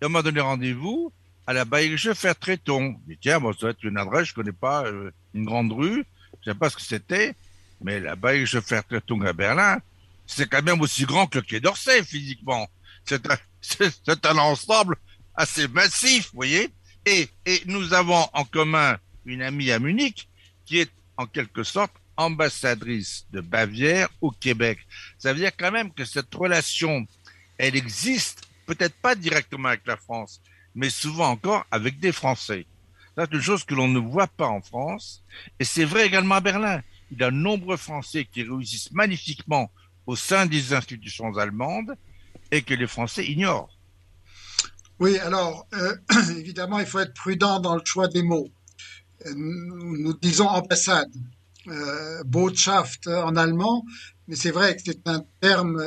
[0.06, 1.12] on m'a donné rendez-vous
[1.48, 3.00] à la Bayerische Vertretung.
[3.08, 5.72] Je dis, tiens, moi, ça doit être une adresse, je connais pas euh, une grande
[5.72, 6.06] rue,
[6.42, 7.36] je sais pas ce que c'était,
[7.82, 9.80] mais la Bayerische Vertretung à Berlin,
[10.26, 12.68] c'est quand même aussi grand que le Quai d'Orsay, physiquement.
[13.06, 14.96] C'est un, c'est un ensemble
[15.36, 16.70] assez massif, vous voyez.
[17.06, 20.30] Et, et nous avons en commun une amie à Munich
[20.66, 24.80] qui est en quelque sorte ambassadrice de Bavière au Québec.
[25.18, 27.06] Ça veut dire quand même que cette relation,
[27.58, 30.42] elle existe peut-être pas directement avec la France,
[30.76, 32.66] mais souvent encore avec des Français.
[33.16, 35.24] C'est une chose que l'on ne voit pas en France,
[35.60, 36.82] et c'est vrai également à Berlin.
[37.12, 39.70] Il y a de nombreux Français qui réussissent magnifiquement
[40.08, 41.96] au sein des institutions allemandes
[42.52, 43.70] et que les Français ignorent.
[45.00, 45.96] Oui, alors euh,
[46.38, 48.50] évidemment, il faut être prudent dans le choix des mots.
[49.26, 51.12] Euh, nous, disons ambassade,
[51.68, 53.86] euh, Botschaft en allemand,
[54.28, 55.84] mais c'est vrai que c'est un terme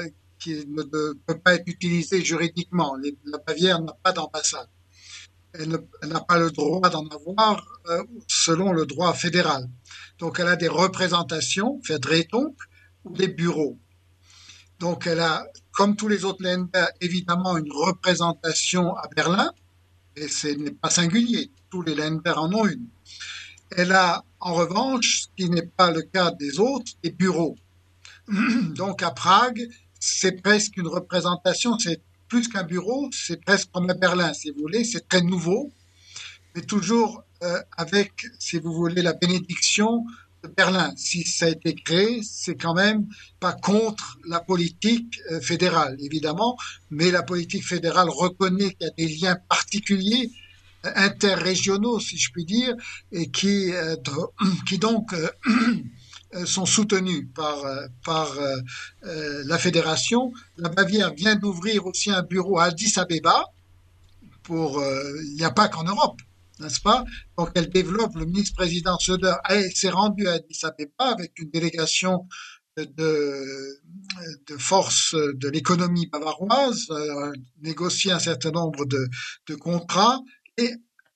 [0.47, 2.97] qui ne peut pas être utilisée juridiquement.
[3.25, 4.69] La Bavière n'a pas d'ambassade.
[5.53, 9.69] Elle n'a pas le droit d'en avoir euh, selon le droit fédéral.
[10.19, 12.55] Donc elle a des représentations, Vertretung,
[13.05, 13.77] ou des bureaux.
[14.79, 19.51] Donc elle a, comme tous les autres Länder, évidemment une représentation à Berlin,
[20.15, 22.87] et ce n'est pas singulier, tous les Länder en ont une.
[23.71, 27.57] Elle a en revanche, ce qui n'est pas le cas des autres, des bureaux.
[28.77, 29.67] Donc à Prague,
[30.01, 34.61] c'est presque une représentation, c'est plus qu'un bureau, c'est presque comme à Berlin, si vous
[34.61, 35.73] voulez, c'est très nouveau,
[36.55, 40.05] mais toujours euh, avec, si vous voulez, la bénédiction
[40.43, 40.93] de Berlin.
[40.97, 43.07] Si ça a été créé, c'est quand même
[43.41, 46.57] pas contre la politique euh, fédérale, évidemment,
[46.91, 50.31] mais la politique fédérale reconnaît qu'il y a des liens particuliers
[50.85, 52.75] euh, interrégionaux, si je puis dire,
[53.13, 53.71] et qui,
[54.69, 55.15] qui donc
[56.45, 60.33] sont soutenus par, euh, par euh, la fédération.
[60.57, 63.45] La Bavière vient d'ouvrir aussi un bureau à Addis Abeba.
[64.43, 66.21] Pour, il n'y a pas qu'en Europe,
[66.61, 67.05] n'est-ce pas?
[67.37, 68.15] Donc elle développe.
[68.15, 69.35] Le ministre-président Söder
[69.75, 72.29] s'est rendu à Addis Abeba avec une délégation
[72.77, 73.81] de,
[74.47, 79.09] de forces de l'économie bavaroise, euh, négocier un certain nombre de,
[79.49, 80.21] de contrats
[80.59, 80.75] et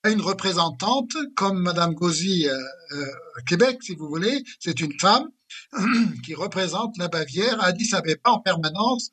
[0.09, 2.59] une représentante comme Madame Gauzy euh,
[2.93, 3.07] euh,
[3.47, 4.43] Québec, si vous voulez.
[4.59, 5.29] C'est une femme
[6.25, 9.11] qui représente la Bavière à Addis Abeba en permanence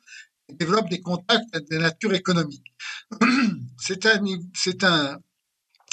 [0.48, 2.72] et développe des contacts de nature économique.
[3.78, 4.22] C'est un,
[4.82, 5.18] un,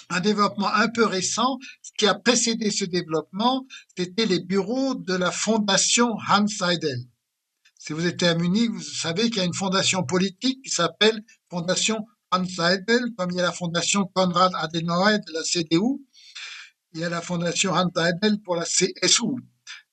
[0.09, 1.59] un développement un peu récent.
[1.81, 3.65] Ce qui a précédé ce développement,
[3.97, 6.99] c'était les bureaux de la fondation Hans Seidel.
[7.77, 11.23] Si vous êtes à Munich, vous savez qu'il y a une fondation politique qui s'appelle
[11.49, 12.05] Fondation
[12.35, 12.45] Hans
[13.17, 16.01] comme il y a la fondation Konrad Adenauer de la CDU,
[16.93, 19.35] il y a la fondation Hans Seidel pour la CSU.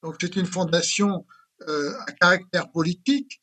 [0.02, 1.26] Donc c'est une fondation
[1.68, 3.40] euh, à caractère politique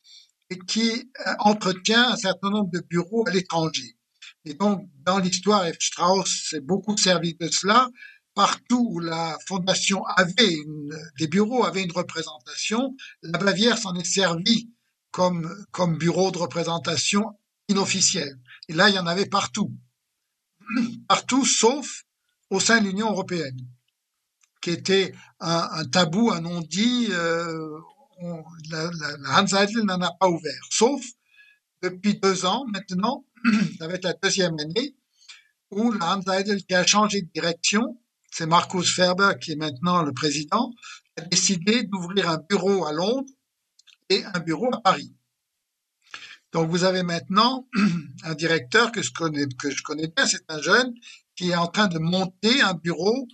[0.50, 0.90] et qui
[1.26, 3.96] euh, entretient un certain nombre de bureaux à l'étranger.
[4.44, 5.76] Et donc, dans l'histoire, F.
[5.80, 7.88] Strauss s'est beaucoup servi de cela.
[8.34, 14.04] Partout où la fondation avait une, des bureaux, avait une représentation, la Bavière s'en est
[14.04, 14.70] servie
[15.10, 17.24] comme, comme bureau de représentation
[17.68, 18.38] inofficiel.
[18.70, 19.76] Et là, il y en avait partout.
[21.08, 22.04] Partout, sauf
[22.50, 23.58] au sein de l'Union européenne,
[24.62, 27.08] qui était un, tabou, un non-dit.
[27.10, 27.80] Euh,
[28.70, 31.02] la, la, la n'en a pas ouvert, sauf
[31.82, 33.24] depuis deux ans maintenant,
[33.78, 34.94] ça va être la deuxième année,
[35.72, 37.98] où la Hans Seidel, qui a changé de direction,
[38.30, 40.70] c'est Markus Ferber qui est maintenant le président,
[41.16, 43.32] a décidé d'ouvrir un bureau à Londres
[44.10, 45.12] et un bureau à Paris.
[46.52, 47.66] Donc vous avez maintenant
[48.24, 50.92] un directeur que je connais, que je connais bien, c'est un jeune
[51.36, 53.26] qui est en train de monter un bureau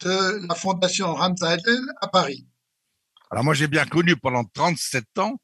[0.00, 2.46] de la fondation Hans Seidel à Paris.
[3.30, 5.38] Alors moi j'ai bien connu pendant 37 ans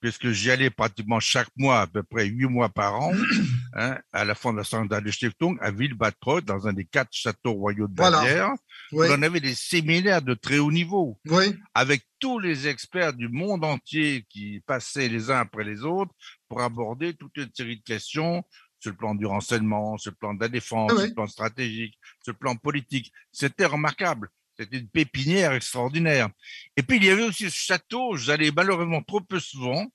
[0.00, 3.12] puisque j'y allais pratiquement chaque mois, à peu près huit mois par an,
[3.74, 6.14] hein, à la Fondation de Stiftung, à Villebad
[6.46, 8.52] dans un des quatre châteaux royaux de Bavière.
[8.92, 9.14] Voilà.
[9.16, 11.54] On avait des séminaires de très haut niveau, oui.
[11.74, 16.12] avec tous les experts du monde entier qui passaient les uns après les autres
[16.48, 18.44] pour aborder toute une série de questions
[18.78, 20.98] sur le plan du renseignement, sur le plan de la défense, oui.
[20.98, 23.12] sur le plan stratégique, sur le plan politique.
[23.32, 24.28] C'était remarquable.
[24.58, 26.28] C'était une pépinière extraordinaire.
[26.76, 29.86] Et puis, il y avait aussi ce château, j'allais malheureusement trop peu souvent,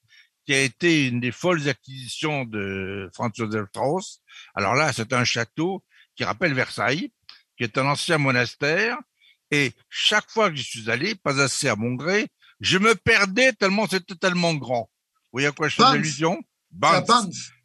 [0.45, 4.21] qui a été une des folles acquisitions de Franz Josef Strauss.
[4.53, 5.83] Alors là, c'est un château
[6.15, 7.11] qui rappelle Versailles,
[7.57, 8.97] qui est un ancien monastère.
[9.51, 12.27] Et chaque fois que j'y suis allé, pas assez à mon gré,
[12.59, 14.89] je me perdais tellement c'était tellement grand.
[15.15, 16.41] Vous voyez à quoi je fais allusion?
[16.71, 17.07] Banff.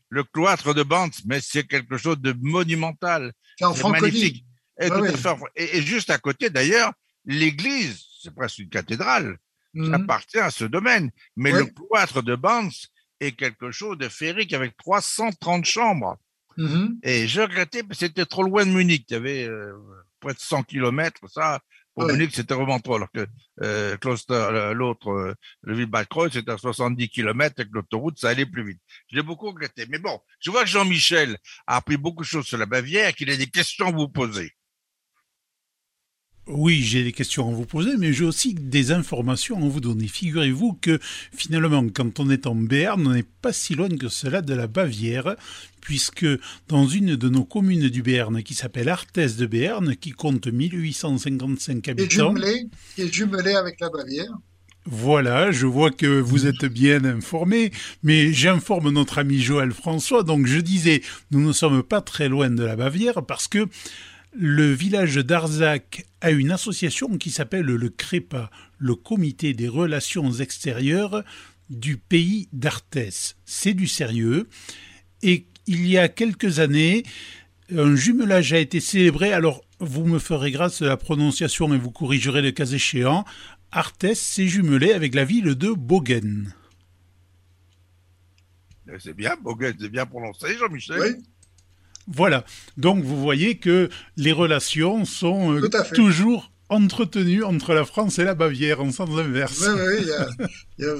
[0.09, 3.33] Le cloître de Banff, mais c'est quelque chose de monumental.
[3.59, 4.45] C'est magnifique.
[4.81, 5.11] Et, ah oui.
[5.57, 6.93] et, et, juste à côté, d'ailleurs,
[7.27, 9.39] l'église, c'est presque une cathédrale,
[9.75, 9.95] mm -hmm.
[9.95, 11.11] appartient à ce domaine.
[11.37, 12.75] Mais le cloître de Banff
[13.21, 16.17] est quelque chose de féerique avec 330 chambres.
[16.57, 16.99] Mm -hmm.
[17.03, 19.05] Et je regrettais c'était trop loin de Munich.
[19.09, 19.73] Il y avait euh,
[20.21, 21.61] près de 100 kilomètres, ça.
[21.95, 22.13] Pour oui.
[22.13, 22.95] Munich, c'était vraiment trop.
[22.95, 23.27] Alors que
[23.63, 28.81] euh, l'autre, euh, le Villebad-Kreuz, c'était à 70 kilomètres avec l'autoroute, ça allait plus vite.
[29.11, 29.87] Je l'ai beaucoup regretté.
[29.89, 33.29] Mais bon, je vois que Jean-Michel a appris beaucoup de choses sur la Bavière, qu'il
[33.31, 34.53] a des questions à vous poser.
[36.47, 40.09] Oui, j'ai des questions à vous poser, mais j'ai aussi des informations à vous donner.
[40.09, 40.99] Figurez-vous que
[41.33, 44.67] finalement, quand on est en Béarn, on n'est pas si loin que cela de la
[44.67, 45.37] Bavière,
[45.81, 46.27] puisque
[46.67, 51.87] dans une de nos communes du Béarn, qui s'appelle Arthès de Béarn, qui compte 1855
[51.89, 52.09] habitants...
[52.09, 52.67] Qui est jumelée,
[52.97, 54.33] qui est jumelée avec la Bavière.
[54.87, 57.71] Voilà, je vois que vous êtes bien informé,
[58.03, 60.23] mais j'informe notre ami Joël François.
[60.23, 63.69] Donc je disais, nous ne sommes pas très loin de la Bavière parce que
[64.33, 71.25] le village d'Arzac a une association qui s'appelle le CREPA, le Comité des relations extérieures
[71.69, 73.37] du pays d'Arthès.
[73.45, 74.49] C'est du sérieux.
[75.23, 77.05] Et il y a quelques années,
[77.75, 79.33] un jumelage a été célébré.
[79.33, 83.25] Alors, vous me ferez grâce de la prononciation et vous corrigerez le cas échéant.
[83.73, 86.55] Arthès s'est jumelé avec la ville de Bogen.
[88.99, 91.01] C'est bien, Bogen, c'est bien prononcé, Jean-Michel.
[91.01, 91.25] Oui.
[92.13, 92.45] Voilà.
[92.77, 98.35] Donc vous voyez que les relations sont euh, toujours entretenues entre la France et la
[98.35, 99.67] Bavière en sens inverse.
[99.67, 100.29] Oui, oui, y a,
[100.79, 100.97] y a...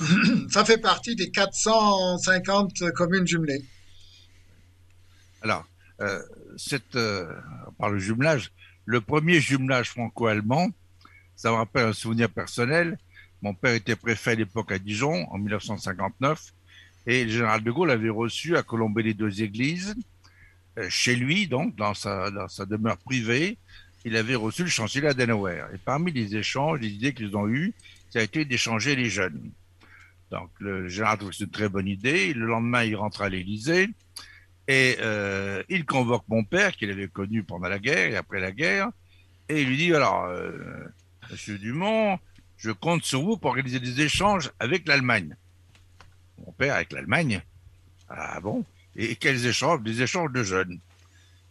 [0.50, 3.64] ça fait partie des 450 communes jumelées.
[5.42, 5.66] Alors,
[6.00, 6.22] euh,
[6.56, 7.26] cette, euh,
[7.78, 8.52] par le jumelage,
[8.84, 10.70] le premier jumelage franco-allemand,
[11.36, 12.98] ça me rappelle un souvenir personnel.
[13.42, 16.52] Mon père était préfet à l'époque à Dijon en 1959
[17.06, 19.94] et le général de Gaulle avait reçu à Colombey les deux églises
[20.88, 23.58] chez lui, donc dans sa, dans sa demeure privée,
[24.04, 25.64] il avait reçu le chancelier Adenauer.
[25.74, 27.74] Et parmi les échanges, les idées qu'ils ont eues,
[28.10, 29.50] ça a été d'échanger les jeunes.
[30.30, 32.32] Donc le général trouve que c'est une très bonne idée.
[32.34, 33.88] Le lendemain, il rentre à l'Élysée
[34.66, 38.52] et euh, il convoque mon père, qu'il avait connu pendant la guerre et après la
[38.52, 38.90] guerre,
[39.48, 40.52] et il lui dit alors, euh,
[41.30, 42.18] Monsieur Dumont,
[42.58, 45.36] je compte sur vous pour organiser des échanges avec l'Allemagne.
[46.44, 47.40] Mon père avec l'Allemagne.
[48.10, 48.64] Ah bon?
[48.98, 49.82] Et quels échanges?
[49.82, 50.78] Des échanges de jeunes.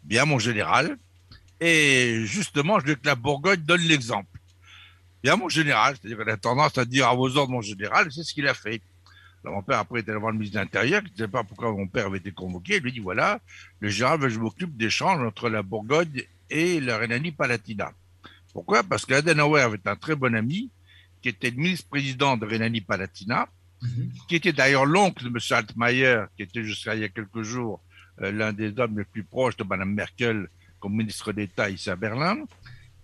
[0.03, 0.97] Bien, mon général.
[1.59, 4.39] Et justement, je veux que la Bourgogne donne l'exemple.
[5.23, 8.23] bien mon général, c'est-à-dire qu'on a tendance à dire à vos ordres mon général, c'est
[8.23, 8.81] ce qu'il a fait.
[9.43, 11.71] Alors mon père après était voir le ministre de l'Intérieur, qui ne savait pas pourquoi
[11.71, 13.39] mon père avait été convoqué, il lui dit voilà,
[13.79, 17.93] le général je m'occupe d'échanges entre la Bourgogne et la Rhénanie-Palatinat.
[18.53, 18.83] Pourquoi?
[18.83, 20.69] Parce qu'Adenauer avait un très bon ami,
[21.21, 23.47] qui était le ministre-président de Rhénanie-Palatinat,
[23.81, 24.11] mhm.
[24.27, 25.37] qui était d'ailleurs l'oncle de M.
[25.51, 27.81] Altmaier, qui était jusqu'à il y a quelques jours
[28.21, 30.47] euh, l'un des hommes les plus proches de Mme Merkel
[30.79, 32.37] comme ministre d'État ici à Berlin.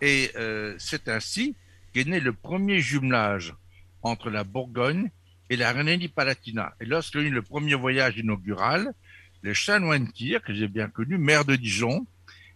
[0.02, 1.56] Et euh, c'est ainsi
[1.94, 3.54] qu'est né le premier jumelage
[4.02, 5.10] entre la Bourgogne
[5.50, 6.74] et la Rhénanie-Palatinat.
[6.82, 8.94] Et lorsqu'il y a eu le premier voyage inaugural,
[9.42, 12.06] le chanoine Kier, que j'ai bien connu, maire de Dijon,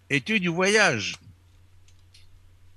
[0.10, 1.16] était du voyage.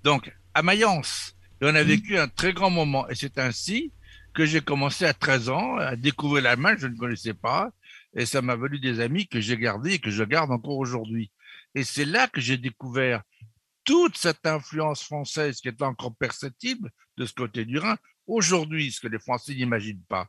[0.05, 1.36] Donc, à Mayence.
[1.61, 1.86] Et on a mmh.
[1.86, 3.09] vécu un très grand moment.
[3.09, 3.93] Et c'est ainsi
[4.41, 6.78] que j'ai commencé à 13 ans à découvrir l'Allemagne.
[6.78, 7.70] Je ne connaissais pas.
[8.14, 11.30] Et ça m'a valu des amis que j'ai gardés et que je garde encore aujourd'hui.
[11.74, 13.22] Et c'est là que j'ai découvert
[13.84, 17.99] toute cette influence française qui est encore perceptible de ce côté du Rhin.
[18.26, 20.26] Aujourd'hui, ce que les Français n'imaginent pas.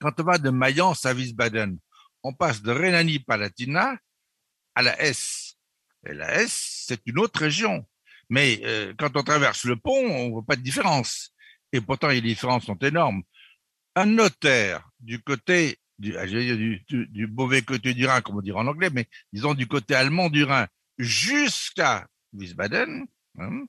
[0.00, 1.78] Quand on va de Mayence à Wiesbaden,
[2.22, 3.98] on passe de Rhénanie-Palatinat
[4.74, 5.58] à la Hesse.
[6.08, 7.86] Et la Hesse, c'est une autre région.
[8.30, 11.35] Mais euh, quand on traverse le pont, on ne voit pas de différence.
[11.76, 13.22] Et pourtant, les différences sont énormes.
[13.94, 18.58] Un notaire du côté du, ah, du, du, mauvais côté du Rhin, comme on dirait
[18.58, 20.66] en anglais, mais disons du côté allemand du Rhin,
[20.98, 23.06] jusqu'à Wiesbaden,
[23.38, 23.64] hein,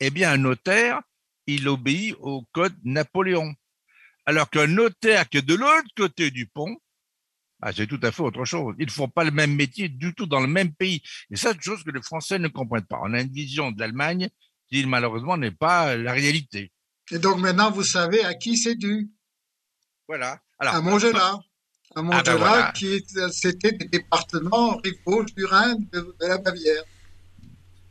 [0.00, 1.00] eh bien, un notaire,
[1.46, 3.54] il obéit au code Napoléon.
[4.24, 6.76] Alors qu'un notaire qui est de l'autre côté du pont,
[7.60, 8.74] ah, c'est tout à fait autre chose.
[8.78, 11.02] Ils ne font pas le même métier du tout dans le même pays.
[11.30, 13.00] Et ça, c'est une chose que les Français ne comprennent pas.
[13.02, 14.28] On a une vision de l'Allemagne
[14.68, 16.72] qui, malheureusement, n'est pas la réalité.
[17.12, 19.10] Et donc maintenant, vous savez à qui c'est dû.
[20.08, 20.40] Voilà.
[20.58, 21.38] Alors, à Montgelat.
[21.94, 26.84] À ah, ben qui c'était des départements rivaux du Rhin de, la Bavière.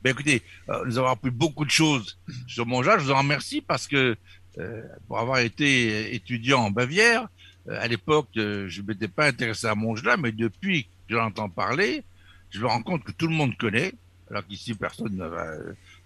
[0.02, 2.18] Ben écoutez, euh, nous avons appris beaucoup de choses
[2.48, 2.98] sur Montgelat.
[2.98, 4.18] Je vous en remercie parce que
[4.58, 7.28] euh, pour avoir été étudiant en Bavière,
[7.70, 12.04] euh, à l'époque, je ne m'étais pas intéressé à Montgelat, mais depuis que j'entends parler,
[12.50, 13.94] je me rends compte que tout le monde connaît,
[14.32, 15.54] alors qu'ici personne ne va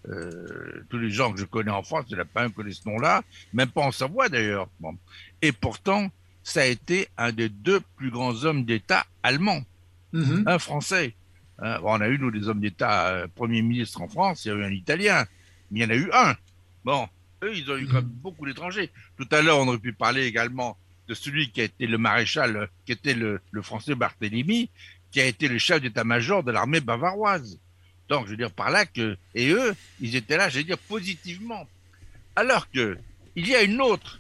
[0.10, 2.56] euh, tous les gens que je connais en France, il n'y a pas un qui
[2.56, 4.68] connaît ce nom-là, même pas en Savoie d'ailleurs.
[5.42, 6.10] Et pourtant,
[6.44, 9.64] ça a été un des deux plus grands hommes d'État allemands,
[10.14, 10.44] mm-hmm.
[10.48, 11.16] un Français.
[11.60, 14.52] Hein, on a eu, nous, des hommes d'État, euh, Premier ministre en France, il y
[14.52, 15.26] a eu un Italien,
[15.72, 16.36] mais il y en a eu un.
[16.84, 17.08] Bon,
[17.44, 18.22] eux, ils ont eu quand même mm-hmm.
[18.22, 18.92] beaucoup d'étrangers.
[19.18, 20.78] Tout à l'heure, on aurait pu parler également
[21.08, 24.70] de celui qui a été le maréchal, qui était le, le Français Barthélemy,
[25.12, 27.60] qui a été le chef d'état-major de l'armée bavaroise.
[28.10, 30.78] Donc, je veux dire par là que, et eux, ils étaient là, je veux dire,
[30.78, 31.68] positivement.
[32.36, 32.98] Alors que,
[33.36, 34.20] il y a une autre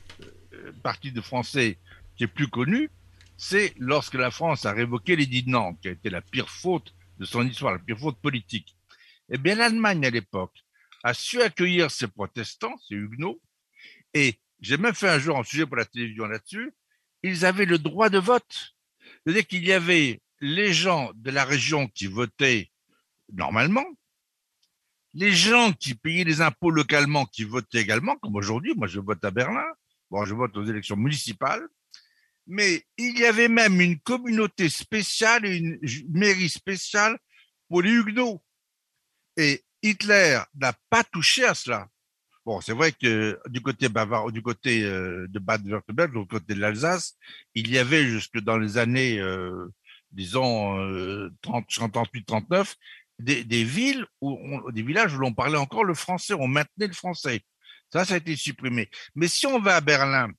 [0.53, 1.77] euh, partie de Français
[2.17, 2.89] qui est plus connue,
[3.37, 6.93] c'est lorsque la France a révoqué l'édit de Nantes, qui a été la pire faute
[7.19, 8.75] de son histoire, la pire faute politique.
[9.29, 10.63] Eh bien, l'Allemagne, à l'époque,
[11.03, 13.39] a su accueillir ces protestants, ces huguenots,
[14.13, 16.73] et j'ai même fait un jour un sujet pour la télévision là-dessus,
[17.23, 18.75] ils avaient le droit de vote.
[19.23, 22.69] C'est-à-dire qu'il y avait les gens de la région qui votaient
[23.33, 23.85] normalement.
[25.13, 29.23] Les gens qui payaient les impôts localement, qui votaient également, comme aujourd'hui, moi je vote
[29.23, 29.65] à Berlin,
[30.11, 31.65] bon, je vote aux élections municipales,
[32.47, 37.17] mais il y avait même une communauté spéciale une mairie spéciale
[37.67, 38.43] pour les Huguenots.
[39.37, 41.87] Et Hitler n'a pas touché à cela.
[42.45, 46.59] Bon, c'est vrai que du côté bavard, du côté euh, de Bade-Württemberg, du côté de
[46.59, 47.17] l'Alsace,
[47.55, 49.73] il y avait jusque dans les années, euh,
[50.11, 52.75] disons, euh, 30, 38, 39,
[53.19, 57.41] des, villes ou des villages où l'on parlait encore le français, on maintenait le français.
[57.91, 58.89] Ça, ça a été supprimé.
[59.15, 60.29] Mais si on va à Berlin,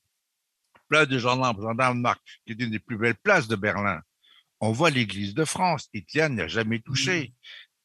[0.88, 2.14] place de gendarmes, gendarmes
[2.46, 4.00] qui est une des plus belles places de Berlin,
[4.60, 5.88] on voit l'église de France.
[5.92, 7.28] Hitler n'y a jamais touché.
[7.28, 7.32] Mmh.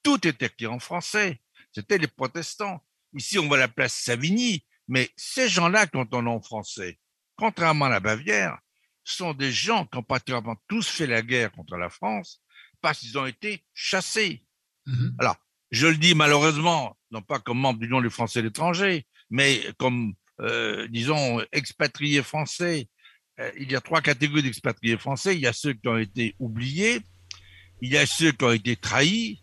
[0.03, 1.41] Tout était écrit en français.
[1.73, 2.83] C'était les protestants.
[3.13, 6.99] Ici, on voit la place Savigny, mais ces gens-là qui ont un nom français,
[7.35, 8.57] contrairement à la Bavière,
[9.03, 12.41] sont des gens qui ont pratiquement tous fait la guerre contre la France
[12.81, 14.43] parce qu'ils ont été chassés.
[14.85, 15.15] Mhm.
[15.19, 15.37] Alors,
[15.71, 19.61] je le dis malheureusement, non pas comme membre du nom des Français à l'étranger, mais
[19.77, 22.87] comme, euh, disons, expatriés français.
[23.39, 25.35] Euh, il y a trois catégories d'expatriés français.
[25.35, 27.01] Il y a ceux qui ont été oubliés,
[27.81, 29.41] il y a ceux qui ont été trahis,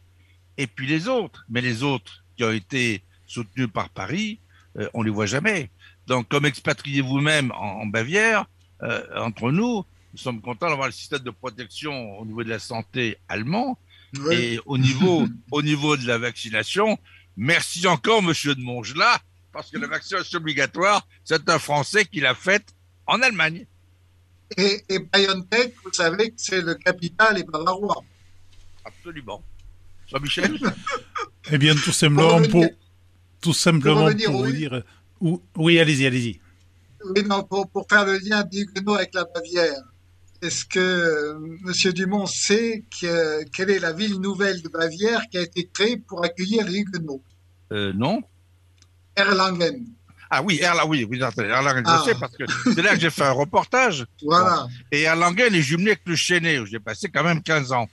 [0.56, 1.44] et puis les autres.
[1.48, 4.40] Mais les autres qui ont été soutenus par Paris,
[4.76, 5.70] euh, on les voit jamais.
[6.06, 8.46] Donc, comme expatriés vous-même en, Bavière,
[9.16, 13.18] entre nous, nous sommes contents d'avoir le système de protection au niveau de la santé
[13.28, 13.76] allemand,
[14.30, 16.98] et au niveau, au niveau de la vaccination,
[17.36, 19.20] merci encore, monsieur de Mongelat,
[19.52, 22.74] parce que la vaccination obligatoire, c'est un Français qui l'a faite
[23.06, 23.66] en Allemagne.
[24.56, 28.02] Et, et BioNTech, vous savez que c'est le capital et bavarois.
[28.84, 29.42] Absolument.
[30.06, 30.58] Jean-Michel?
[31.50, 32.66] Eh bien, tout simplement pour,
[33.40, 34.82] tout simplement pour, vous dire,
[35.56, 36.40] Oui, allez-y, allez-y.
[37.04, 39.80] Oui, non, pour, pour, faire le lien avec la Bavière,
[40.42, 41.92] est-ce que euh, M.
[41.92, 46.24] Dumont sait que, quelle est la ville nouvelle de Bavière qui a été créée pour
[46.24, 47.22] accueillir les Huguenots
[47.72, 48.22] euh, Non.
[49.16, 49.84] Erlangen.
[50.30, 52.02] Ah oui, Erlangen, oui, oui Erlangen, ah.
[52.04, 54.06] je sais parce que c'est là que j'ai fait un reportage.
[54.22, 54.62] Voilà.
[54.62, 54.68] Bon.
[54.92, 57.88] Et Erlangen est jumelé avec le Chênay, où j'ai passé quand même 15 ans.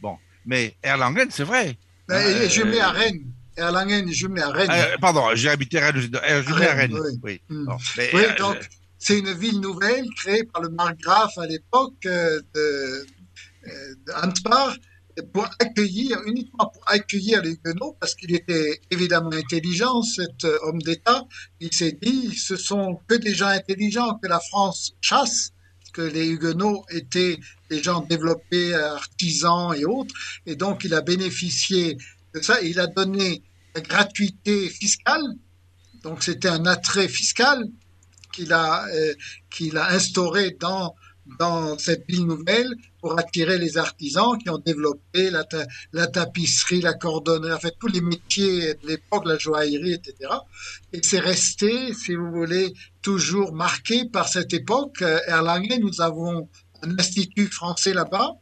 [0.00, 0.16] Bon,
[0.46, 1.76] mais Erlangen, c'est vrai.
[2.08, 3.24] Mais il est jumelé à Rennes.
[3.56, 4.70] Erlangen est jumelé à Rennes.
[4.70, 6.94] Euh, pardon, j'ai habité Rennes, jumelé à Rennes.
[6.94, 7.40] Oui, oui.
[7.50, 7.66] Mm.
[7.66, 8.56] Bon, mais, oui euh, donc
[9.02, 13.04] c'est une ville nouvelle créée par le margrave à l'époque euh, de,
[13.66, 14.76] euh, d'Antbar
[15.32, 21.24] pour accueillir, uniquement pour accueillir les Huguenots, parce qu'il était évidemment intelligent, cet homme d'État.
[21.58, 25.50] Il s'est dit, ce sont que des gens intelligents que la France chasse,
[25.92, 27.38] que les Huguenots étaient
[27.70, 30.14] des gens développés, artisans et autres,
[30.46, 31.98] et donc il a bénéficié
[32.34, 32.62] de ça.
[32.62, 33.42] Il a donné
[33.74, 35.24] la gratuité fiscale,
[36.04, 37.68] donc c'était un attrait fiscal
[38.32, 39.14] qu'il a, euh,
[39.50, 40.94] qu'il a instauré dans,
[41.38, 45.44] dans cette ville nouvelle pour attirer les artisans qui ont développé la,
[45.92, 50.14] la tapisserie, la cordonnerie, en fait tous les métiers de l'époque, la joaillerie, etc.
[50.92, 52.72] Et c'est resté, si vous voulez,
[53.02, 55.02] toujours marqué par cette époque.
[55.02, 56.48] Euh, Erlangen, nous avons
[56.82, 58.32] un institut français là-bas.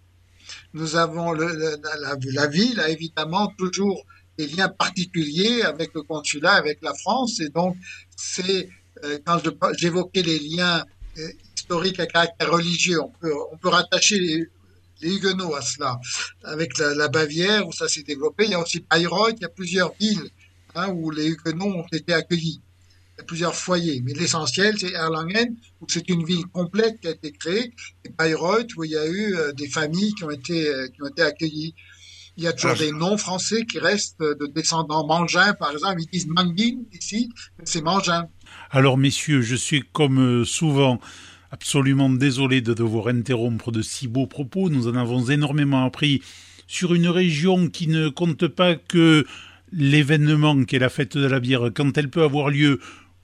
[0.73, 1.47] Nous avons le,
[1.83, 4.05] la, la, ville a évidemment toujours
[4.39, 7.77] des liens particuliers avec le consulat, avec la France, et donc
[8.17, 8.69] c'est euh,
[9.25, 9.41] quand
[9.77, 10.85] j'évoquais les liens
[11.19, 14.47] euh, historiques à caractère religieux, on peut, on peut rattacher les,
[15.03, 16.01] les Huguenots à cela.
[16.45, 19.45] Avec la, la Bavière, où ça s'est développé, il y a aussi Bayreuth, il y
[19.45, 20.31] a plusieurs villes
[20.75, 22.61] hein, où les Huguenots ont été accueillis.
[23.17, 27.09] Il y a plusieurs foyers, mais l'essentiel, c'est Erlangen, où c'est une ville complète qui
[27.09, 27.75] a été créée,
[28.05, 31.03] et Bayreuth, où il y a eu euh, des familles qui ont été, euh, qui
[31.03, 31.75] ont été accueillies.
[32.37, 36.01] Il y a toujours des noms français qui restent de descendants mangins, par exemple.
[36.01, 37.29] Ils disent Mangin ici,
[37.59, 38.29] mais c'est mangin.
[38.73, 41.01] Alors, messieurs, je suis comme euh, souvent
[41.51, 44.71] absolument désolé de devoir interrompre de si beaux propos.
[44.71, 46.23] Nous en avons énormément appris
[46.69, 49.27] sur une région qui ne compte pas que
[49.73, 52.79] l'événement qu'est la fête de la bière quand elle peut avoir lieu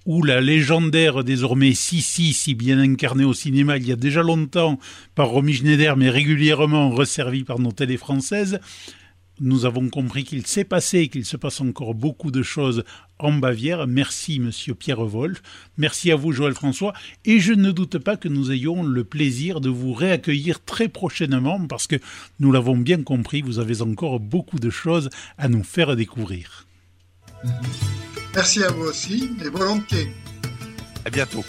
[0.05, 4.81] où la légendaire désormais Sissi, si bien incarnée au cinéma il y a déjà longtemps
[5.15, 8.59] par Romy Schneider, mais régulièrement resservie par nos télés françaises,
[9.41, 12.85] nous avons compris qu'il s'est passé qu'il se passe encore beaucoup de choses
[13.19, 13.87] en Bavière.
[13.87, 15.43] Merci, monsieur Pierre Wolf.
[15.77, 16.93] Merci à vous, Joël François.
[17.25, 21.67] Et je ne doute pas que nous ayons le plaisir de vous réaccueillir très prochainement
[21.67, 21.97] parce que
[22.41, 26.67] nous l'avons bien compris, vous avez encore beaucoup de choses à nous faire découvrir.
[28.35, 30.09] Merci à vous aussi et volontiers.
[31.05, 31.45] À bientôt.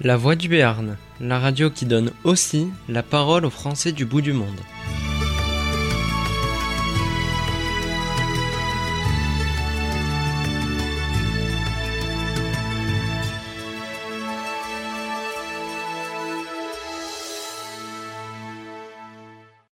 [0.00, 4.20] La Voix du Béarn, la radio qui donne aussi la parole aux Français du bout
[4.20, 4.60] du monde.